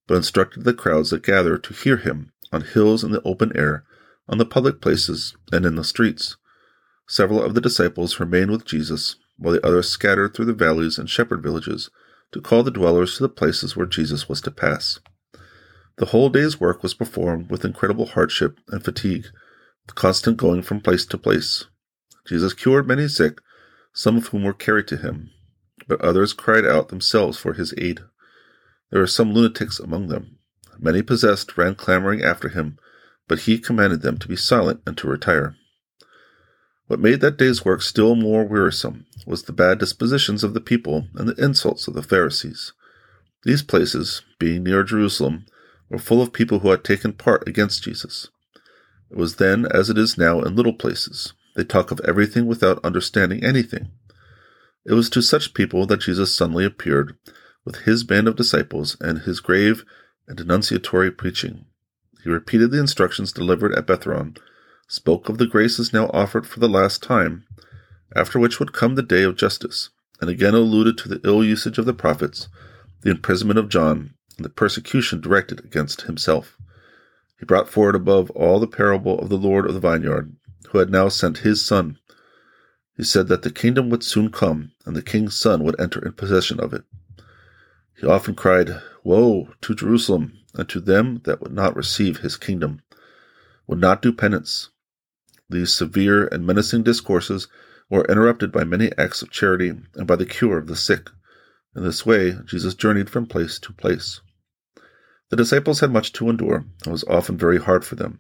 but 0.08 0.16
instructed 0.16 0.64
the 0.64 0.74
crowds 0.74 1.12
that 1.12 1.24
gathered 1.24 1.64
to 1.66 1.74
hear 1.74 1.98
him 1.98 2.32
on 2.52 2.62
hills 2.62 3.04
in 3.04 3.12
the 3.12 3.22
open 3.24 3.56
air, 3.56 3.84
on 4.28 4.38
the 4.38 4.46
public 4.46 4.82
places, 4.82 5.36
and 5.52 5.66
in 5.66 5.76
the 5.76 5.84
streets. 5.84 6.38
Several 7.08 7.42
of 7.42 7.54
the 7.54 7.62
disciples 7.62 8.20
remained 8.20 8.52
with 8.52 8.66
Jesus, 8.66 9.16
while 9.38 9.54
the 9.54 9.66
others 9.66 9.90
scattered 9.90 10.34
through 10.34 10.46
the 10.46 10.54
valleys 10.54 10.98
and 10.98 11.10
shepherd 11.10 11.42
villages 11.42 11.90
to 12.32 12.42
call 12.42 12.64
the 12.64 12.72
dwellers 12.72 13.18
to 13.18 13.24
the 13.24 13.30
places 13.30 13.76
where 13.76 13.86
Jesus 13.86 14.28
was 14.28 14.42
to 14.42 14.52
pass. 14.52 15.00
The 15.98 16.08
whole 16.08 16.30
day's 16.30 16.60
work 16.60 16.84
was 16.84 16.94
performed 16.94 17.50
with 17.50 17.66
incredible 17.66 18.08
hardship 18.08 18.60
and 18.68 18.84
fatigue, 18.84 19.26
with 19.86 19.96
constant 19.96 20.38
going 20.38 20.62
from 20.62 20.82
place 20.82 21.06
to 21.08 21.18
place. 21.18 21.66
Jesus 22.28 22.54
cured 22.54 22.88
many 22.88 23.08
sick, 23.08 23.40
some 23.94 24.18
of 24.18 24.28
whom 24.28 24.44
were 24.44 24.54
carried 24.54 24.88
to 24.90 24.98
him, 24.98 25.32
but 25.88 26.02
others 26.02 26.34
cried 26.34 26.66
out 26.66 26.90
themselves 26.90 27.38
for 27.38 27.54
his 27.54 27.74
aid. 27.78 28.02
There 28.92 29.00
were 29.00 29.08
some 29.08 29.34
lunatics 29.34 29.80
among 29.80 30.08
them. 30.08 30.38
Many 30.78 31.02
possessed 31.02 31.58
ran 31.58 31.76
clamoring 31.76 32.22
after 32.22 32.50
him, 32.50 32.78
but 33.28 33.40
he 33.40 33.58
commanded 33.58 34.02
them 34.02 34.18
to 34.20 34.28
be 34.28 34.36
silent 34.36 34.82
and 34.86 34.98
to 34.98 35.08
retire. 35.08 35.56
What 36.88 37.00
made 37.02 37.20
that 37.20 37.38
day's 37.38 37.66
work 37.66 37.82
still 37.82 38.16
more 38.16 38.46
wearisome 38.46 39.06
was 39.26 39.44
the 39.44 39.54
bad 39.54 39.78
dispositions 39.78 40.44
of 40.44 40.54
the 40.54 40.62
people 40.62 41.08
and 41.16 41.28
the 41.28 41.44
insults 41.44 41.88
of 41.88 41.94
the 41.94 42.02
Pharisees. 42.02 42.72
These 43.44 43.62
places, 43.62 44.24
being 44.40 44.64
near 44.64 44.84
Jerusalem, 44.84 45.46
were 45.90 46.00
full 46.00 46.22
of 46.22 46.34
people 46.34 46.60
who 46.60 46.70
had 46.72 46.84
taken 46.84 47.14
part 47.14 47.48
against 47.48 47.84
Jesus. 47.84 48.30
It 49.12 49.18
was 49.18 49.36
then 49.36 49.66
as 49.66 49.90
it 49.90 49.98
is 49.98 50.18
now 50.18 50.42
in 50.42 50.56
little 50.56 50.74
places. 50.74 51.34
They 51.56 51.64
talk 51.64 51.92
of 51.92 52.02
everything 52.02 52.46
without 52.46 52.84
understanding 52.86 53.44
anything. 53.44 53.90
It 54.86 54.94
was 54.94 55.10
to 55.12 55.22
such 55.22 55.54
people 55.54 55.86
that 55.88 56.02
Jesus 56.02 56.34
suddenly 56.34 56.64
appeared 56.64 57.18
with 57.66 57.82
his 57.82 58.06
band 58.06 58.30
of 58.30 58.38
disciples 58.38 58.96
and 59.02 59.20
his 59.20 59.42
grave 59.42 59.84
and 60.28 60.38
denunciatory 60.38 61.12
preaching. 61.12 61.66
He 62.24 62.30
repeated 62.30 62.72
the 62.72 62.80
instructions 62.80 63.34
delivered 63.34 63.76
at 63.76 63.88
Bethoron, 63.88 64.38
spoke 64.88 65.30
of 65.30 65.38
the 65.38 65.48
graces 65.48 65.94
now 65.94 66.10
offered 66.14 66.48
for 66.48 66.60
the 66.60 66.70
last 66.70 67.04
time, 67.04 67.46
after 68.16 68.40
which 68.40 68.60
would 68.60 68.74
come 68.74 68.96
the 68.96 69.04
day 69.04 69.24
of 69.24 69.36
justice, 69.36 69.90
and 70.22 70.30
again 70.30 70.54
alluded 70.54 70.98
to 70.98 71.10
the 71.10 71.22
ill 71.24 71.44
usage 71.44 71.78
of 71.78 71.86
the 71.86 71.94
prophets, 71.94 72.48
the 73.02 73.12
imprisonment 73.12 73.60
of 73.60 73.70
John, 73.70 74.14
and 74.38 74.46
the 74.46 74.50
persecution 74.50 75.22
directed 75.22 75.64
against 75.64 76.02
himself. 76.02 76.58
He 77.40 77.46
brought 77.46 77.70
forward 77.70 77.96
above 77.96 78.30
all 78.32 78.60
the 78.60 78.68
parable 78.68 79.20
of 79.20 79.30
the 79.30 79.38
Lord 79.38 79.68
of 79.68 79.74
the 79.74 79.80
vineyard, 79.80 80.36
who 80.70 80.80
had 80.80 80.90
now 80.90 81.10
sent 81.10 81.40
his 81.40 81.64
son 81.64 81.98
he 82.98 83.04
said 83.04 83.28
that 83.28 83.44
the 83.44 83.52
kingdom 83.52 83.92
would 83.92 84.04
soon 84.04 84.32
come, 84.32 84.72
and 84.84 84.96
the 84.96 85.04
king's 85.04 85.36
son 85.36 85.64
would 85.64 85.80
enter 85.80 86.04
in 86.04 86.14
possession 86.14 86.60
of 86.60 86.74
it. 86.74 86.84
He 87.96 88.08
often 88.08 88.34
cried, 88.34 88.82
Woe 89.04 89.54
to 89.62 89.76
Jerusalem, 89.76 90.40
and 90.56 90.68
to 90.70 90.80
them 90.80 91.22
that 91.26 91.40
would 91.40 91.54
not 91.54 91.76
receive 91.76 92.18
his 92.18 92.38
kingdom, 92.38 92.82
would 93.68 93.80
not 93.80 94.02
do 94.02 94.12
penance. 94.12 94.70
These 95.50 95.74
severe 95.74 96.28
and 96.28 96.46
menacing 96.46 96.84
discourses 96.84 97.48
were 97.90 98.06
interrupted 98.06 98.52
by 98.52 98.64
many 98.64 98.92
acts 98.98 99.22
of 99.22 99.32
charity 99.32 99.70
and 99.70 100.06
by 100.08 100.16
the 100.16 100.26
cure 100.26 100.58
of 100.58 100.68
the 100.68 100.76
sick. 100.76 101.10
In 101.76 101.84
this 101.84 102.06
way, 102.06 102.38
Jesus 102.46 102.74
journeyed 102.74 103.10
from 103.10 103.28
place 103.28 103.60
to 103.60 103.72
place. 103.74 104.20
The 105.30 105.38
disciples 105.38 105.80
had 105.80 105.92
much 105.92 106.14
to 106.14 106.30
endure, 106.30 106.66
and 106.84 106.92
was 106.92 107.04
often 107.06 107.38
very 107.38 107.60
hard 107.60 107.86
for 107.86 107.96
them. 107.96 108.20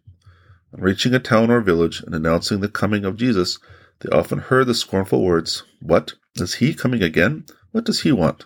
On 0.73 0.81
reaching 0.81 1.13
a 1.13 1.19
town 1.19 1.49
or 1.49 1.61
village 1.61 2.01
and 2.01 2.13
announcing 2.13 2.59
the 2.59 2.69
coming 2.69 3.05
of 3.05 3.17
Jesus, 3.17 3.59
they 3.99 4.09
often 4.09 4.39
heard 4.39 4.67
the 4.67 4.73
scornful 4.73 5.23
words, 5.23 5.63
What? 5.81 6.13
Is 6.35 6.55
he 6.55 6.73
coming 6.73 7.01
again? 7.01 7.45
What 7.71 7.85
does 7.85 8.01
he 8.01 8.11
want? 8.11 8.45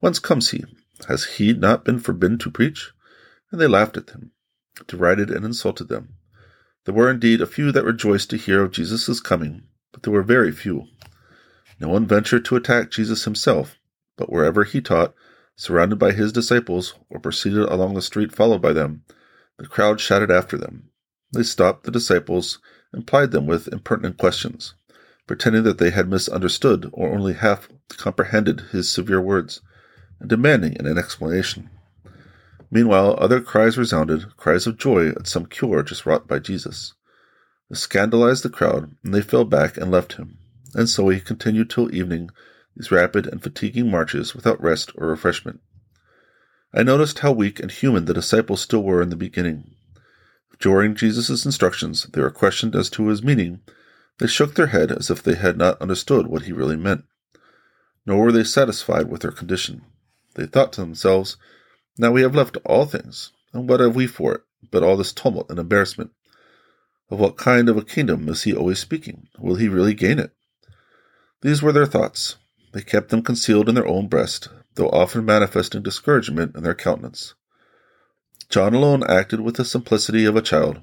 Whence 0.00 0.18
comes 0.18 0.50
he? 0.50 0.64
Has 1.08 1.24
he 1.24 1.52
not 1.52 1.84
been 1.84 1.98
forbidden 1.98 2.38
to 2.38 2.50
preach? 2.50 2.92
And 3.50 3.60
they 3.60 3.66
laughed 3.66 3.96
at 3.96 4.08
them, 4.08 4.32
derided 4.86 5.30
and 5.30 5.44
insulted 5.44 5.88
them. 5.88 6.13
There 6.84 6.94
were 6.94 7.10
indeed 7.10 7.40
a 7.40 7.46
few 7.46 7.72
that 7.72 7.84
rejoiced 7.84 8.30
to 8.30 8.36
hear 8.36 8.62
of 8.62 8.72
Jesus' 8.72 9.20
coming, 9.20 9.64
but 9.92 10.02
there 10.02 10.12
were 10.12 10.22
very 10.22 10.52
few. 10.52 10.86
No 11.80 11.88
one 11.88 12.06
ventured 12.06 12.44
to 12.46 12.56
attack 12.56 12.90
Jesus 12.90 13.24
himself, 13.24 13.76
but 14.16 14.30
wherever 14.30 14.64
he 14.64 14.80
taught, 14.80 15.14
surrounded 15.56 15.98
by 15.98 16.12
his 16.12 16.32
disciples, 16.32 16.94
or 17.10 17.20
proceeded 17.20 17.68
along 17.68 17.94
the 17.94 18.02
street 18.02 18.32
followed 18.32 18.62
by 18.62 18.72
them, 18.72 19.04
the 19.58 19.66
crowd 19.66 20.00
shouted 20.00 20.30
after 20.30 20.56
them. 20.56 20.90
They 21.32 21.42
stopped 21.42 21.84
the 21.84 21.90
disciples 21.90 22.58
and 22.92 23.06
plied 23.06 23.30
them 23.30 23.46
with 23.46 23.68
impertinent 23.68 24.18
questions 24.18 24.74
pretending 25.26 25.62
that 25.62 25.78
they 25.78 25.90
had 25.90 26.08
misunderstood 26.08 26.90
or 26.92 27.12
only 27.12 27.32
half 27.32 27.68
comprehended 27.88 28.60
his 28.72 28.90
severe 28.90 29.20
words, 29.20 29.60
and 30.20 30.28
demanding 30.28 30.76
an 30.78 30.98
explanation. 30.98 31.70
Meanwhile, 32.70 33.16
other 33.18 33.40
cries 33.40 33.78
resounded, 33.78 34.36
cries 34.36 34.66
of 34.66 34.78
joy 34.78 35.08
at 35.10 35.26
some 35.26 35.46
cure 35.46 35.82
just 35.82 36.06
wrought 36.06 36.26
by 36.26 36.38
Jesus. 36.38 36.94
This 37.70 37.80
scandalized 37.80 38.42
the 38.42 38.50
crowd, 38.50 38.96
and 39.02 39.14
they 39.14 39.22
fell 39.22 39.44
back 39.44 39.76
and 39.76 39.90
left 39.90 40.14
him. 40.14 40.38
And 40.74 40.88
so 40.88 41.08
he 41.08 41.20
continued 41.20 41.70
till 41.70 41.94
evening 41.94 42.30
these 42.76 42.90
rapid 42.90 43.26
and 43.26 43.42
fatiguing 43.42 43.90
marches 43.90 44.34
without 44.34 44.60
rest 44.62 44.92
or 44.96 45.06
refreshment. 45.06 45.60
I 46.72 46.82
noticed 46.82 47.20
how 47.20 47.32
weak 47.32 47.60
and 47.60 47.70
human 47.70 48.06
the 48.06 48.14
disciples 48.14 48.60
still 48.60 48.82
were 48.82 49.00
in 49.00 49.10
the 49.10 49.16
beginning. 49.16 49.74
During 50.58 50.96
Jesus' 50.96 51.44
instructions, 51.44 52.04
they 52.12 52.20
were 52.20 52.30
questioned 52.30 52.74
as 52.74 52.90
to 52.90 53.08
his 53.08 53.22
meaning, 53.22 53.60
they 54.18 54.26
shook 54.26 54.54
their 54.54 54.68
head 54.68 54.92
as 54.92 55.10
if 55.10 55.22
they 55.22 55.34
had 55.34 55.56
not 55.56 55.80
understood 55.80 56.26
what 56.26 56.42
he 56.42 56.52
really 56.52 56.76
meant. 56.76 57.04
Nor 58.06 58.24
were 58.24 58.32
they 58.32 58.44
satisfied 58.44 59.08
with 59.08 59.22
their 59.22 59.32
condition. 59.32 59.82
They 60.34 60.46
thought 60.46 60.72
to 60.74 60.80
themselves, 60.80 61.36
Now 61.96 62.10
we 62.10 62.22
have 62.22 62.34
left 62.34 62.56
all 62.64 62.86
things, 62.86 63.30
and 63.52 63.68
what 63.68 63.80
have 63.80 63.94
we 63.94 64.06
for 64.06 64.34
it 64.34 64.42
but 64.70 64.82
all 64.82 64.96
this 64.96 65.12
tumult 65.12 65.50
and 65.50 65.58
embarrassment? 65.58 66.10
Of 67.10 67.20
what 67.20 67.36
kind 67.36 67.68
of 67.68 67.76
a 67.76 67.84
kingdom 67.84 68.28
is 68.28 68.42
he 68.42 68.54
always 68.54 68.78
speaking? 68.78 69.28
Will 69.38 69.56
he 69.56 69.68
really 69.68 69.94
gain 69.94 70.18
it? 70.18 70.32
These 71.42 71.62
were 71.62 71.72
their 71.72 71.86
thoughts. 71.86 72.36
They 72.72 72.82
kept 72.82 73.10
them 73.10 73.22
concealed 73.22 73.68
in 73.68 73.74
their 73.74 73.86
own 73.86 74.08
breast, 74.08 74.48
though 74.74 74.88
often 74.88 75.24
manifesting 75.24 75.82
discouragement 75.82 76.56
in 76.56 76.62
their 76.64 76.74
countenance. 76.74 77.34
John 78.48 78.74
alone 78.74 79.04
acted 79.08 79.40
with 79.40 79.56
the 79.56 79.64
simplicity 79.64 80.24
of 80.24 80.36
a 80.36 80.42
child. 80.42 80.80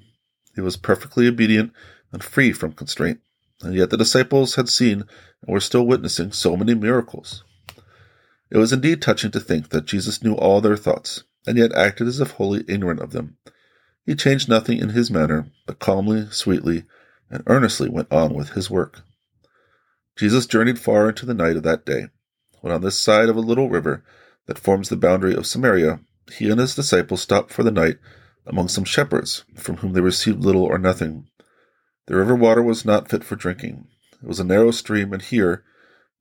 He 0.56 0.62
was 0.62 0.78
perfectly 0.78 1.28
obedient 1.28 1.74
and 2.12 2.24
free 2.24 2.54
from 2.54 2.74
constraint. 2.74 3.19
And 3.62 3.76
yet 3.76 3.89
the 3.89 3.97
disciples 3.97 4.56
had 4.56 4.69
seen 4.69 5.02
and 5.02 5.54
were 5.54 5.60
still 5.60 5.86
witnessing 5.86 6.32
so 6.32 6.56
many 6.56 6.76
miracles. 6.76 7.43
It 8.52 8.58
was 8.58 8.74
indeed 8.74 9.02
touching 9.02 9.32
to 9.32 9.40
think 9.40 9.70
that 9.70 9.86
Jesus 9.86 10.22
knew 10.22 10.34
all 10.34 10.60
their 10.60 10.76
thoughts, 10.76 11.24
and 11.48 11.58
yet 11.58 11.74
acted 11.74 12.08
as 12.08 12.20
if 12.20 12.32
wholly 12.32 12.66
ignorant 12.68 13.00
of 13.00 13.12
them. 13.12 13.38
He 14.06 14.14
changed 14.14 14.50
nothing 14.50 14.78
in 14.78 14.90
his 14.90 15.10
manner, 15.10 15.48
but 15.66 15.80
calmly, 15.80 16.28
sweetly, 16.32 16.84
and 17.30 17.44
earnestly 17.48 17.88
went 17.88 18.12
on 18.12 18.34
with 18.34 18.50
his 18.50 18.70
work. 18.70 19.04
Jesus 20.18 20.46
journeyed 20.46 20.80
far 20.80 21.08
into 21.08 21.26
the 21.26 21.34
night 21.34 21.56
of 21.56 21.64
that 21.64 21.86
day. 21.86 22.08
When 22.60 22.74
on 22.74 22.82
this 22.82 22.98
side 22.98 23.30
of 23.30 23.38
a 23.38 23.42
little 23.42 23.70
river 23.70 24.04
that 24.48 24.60
forms 24.60 24.90
the 24.90 24.98
boundary 24.98 25.34
of 25.34 25.48
Samaria, 25.48 26.02
he 26.34 26.50
and 26.50 26.60
his 26.60 26.76
disciples 26.76 27.22
stopped 27.22 27.52
for 27.52 27.64
the 27.64 27.72
night 27.72 27.98
among 28.46 28.68
some 28.68 28.84
shepherds, 28.84 29.46
from 29.56 29.78
whom 29.78 29.94
they 29.94 30.02
received 30.02 30.44
little 30.44 30.64
or 30.64 30.78
nothing. 30.78 31.28
The 32.08 32.18
river 32.18 32.36
water 32.36 32.62
was 32.62 32.84
not 32.84 33.10
fit 33.10 33.24
for 33.24 33.36
drinking. 33.36 33.88
It 34.22 34.28
was 34.28 34.40
a 34.40 34.44
narrow 34.44 34.72
stream, 34.72 35.14
and 35.14 35.22
here, 35.22 35.64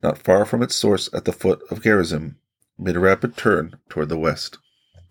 not 0.03 0.17
far 0.17 0.45
from 0.45 0.61
its 0.63 0.75
source 0.75 1.09
at 1.13 1.25
the 1.25 1.33
foot 1.33 1.61
of 1.69 1.83
Gerizim, 1.83 2.37
made 2.77 2.95
a 2.95 2.99
rapid 2.99 3.37
turn 3.37 3.75
toward 3.89 4.09
the 4.09 4.17
west. 4.17 4.57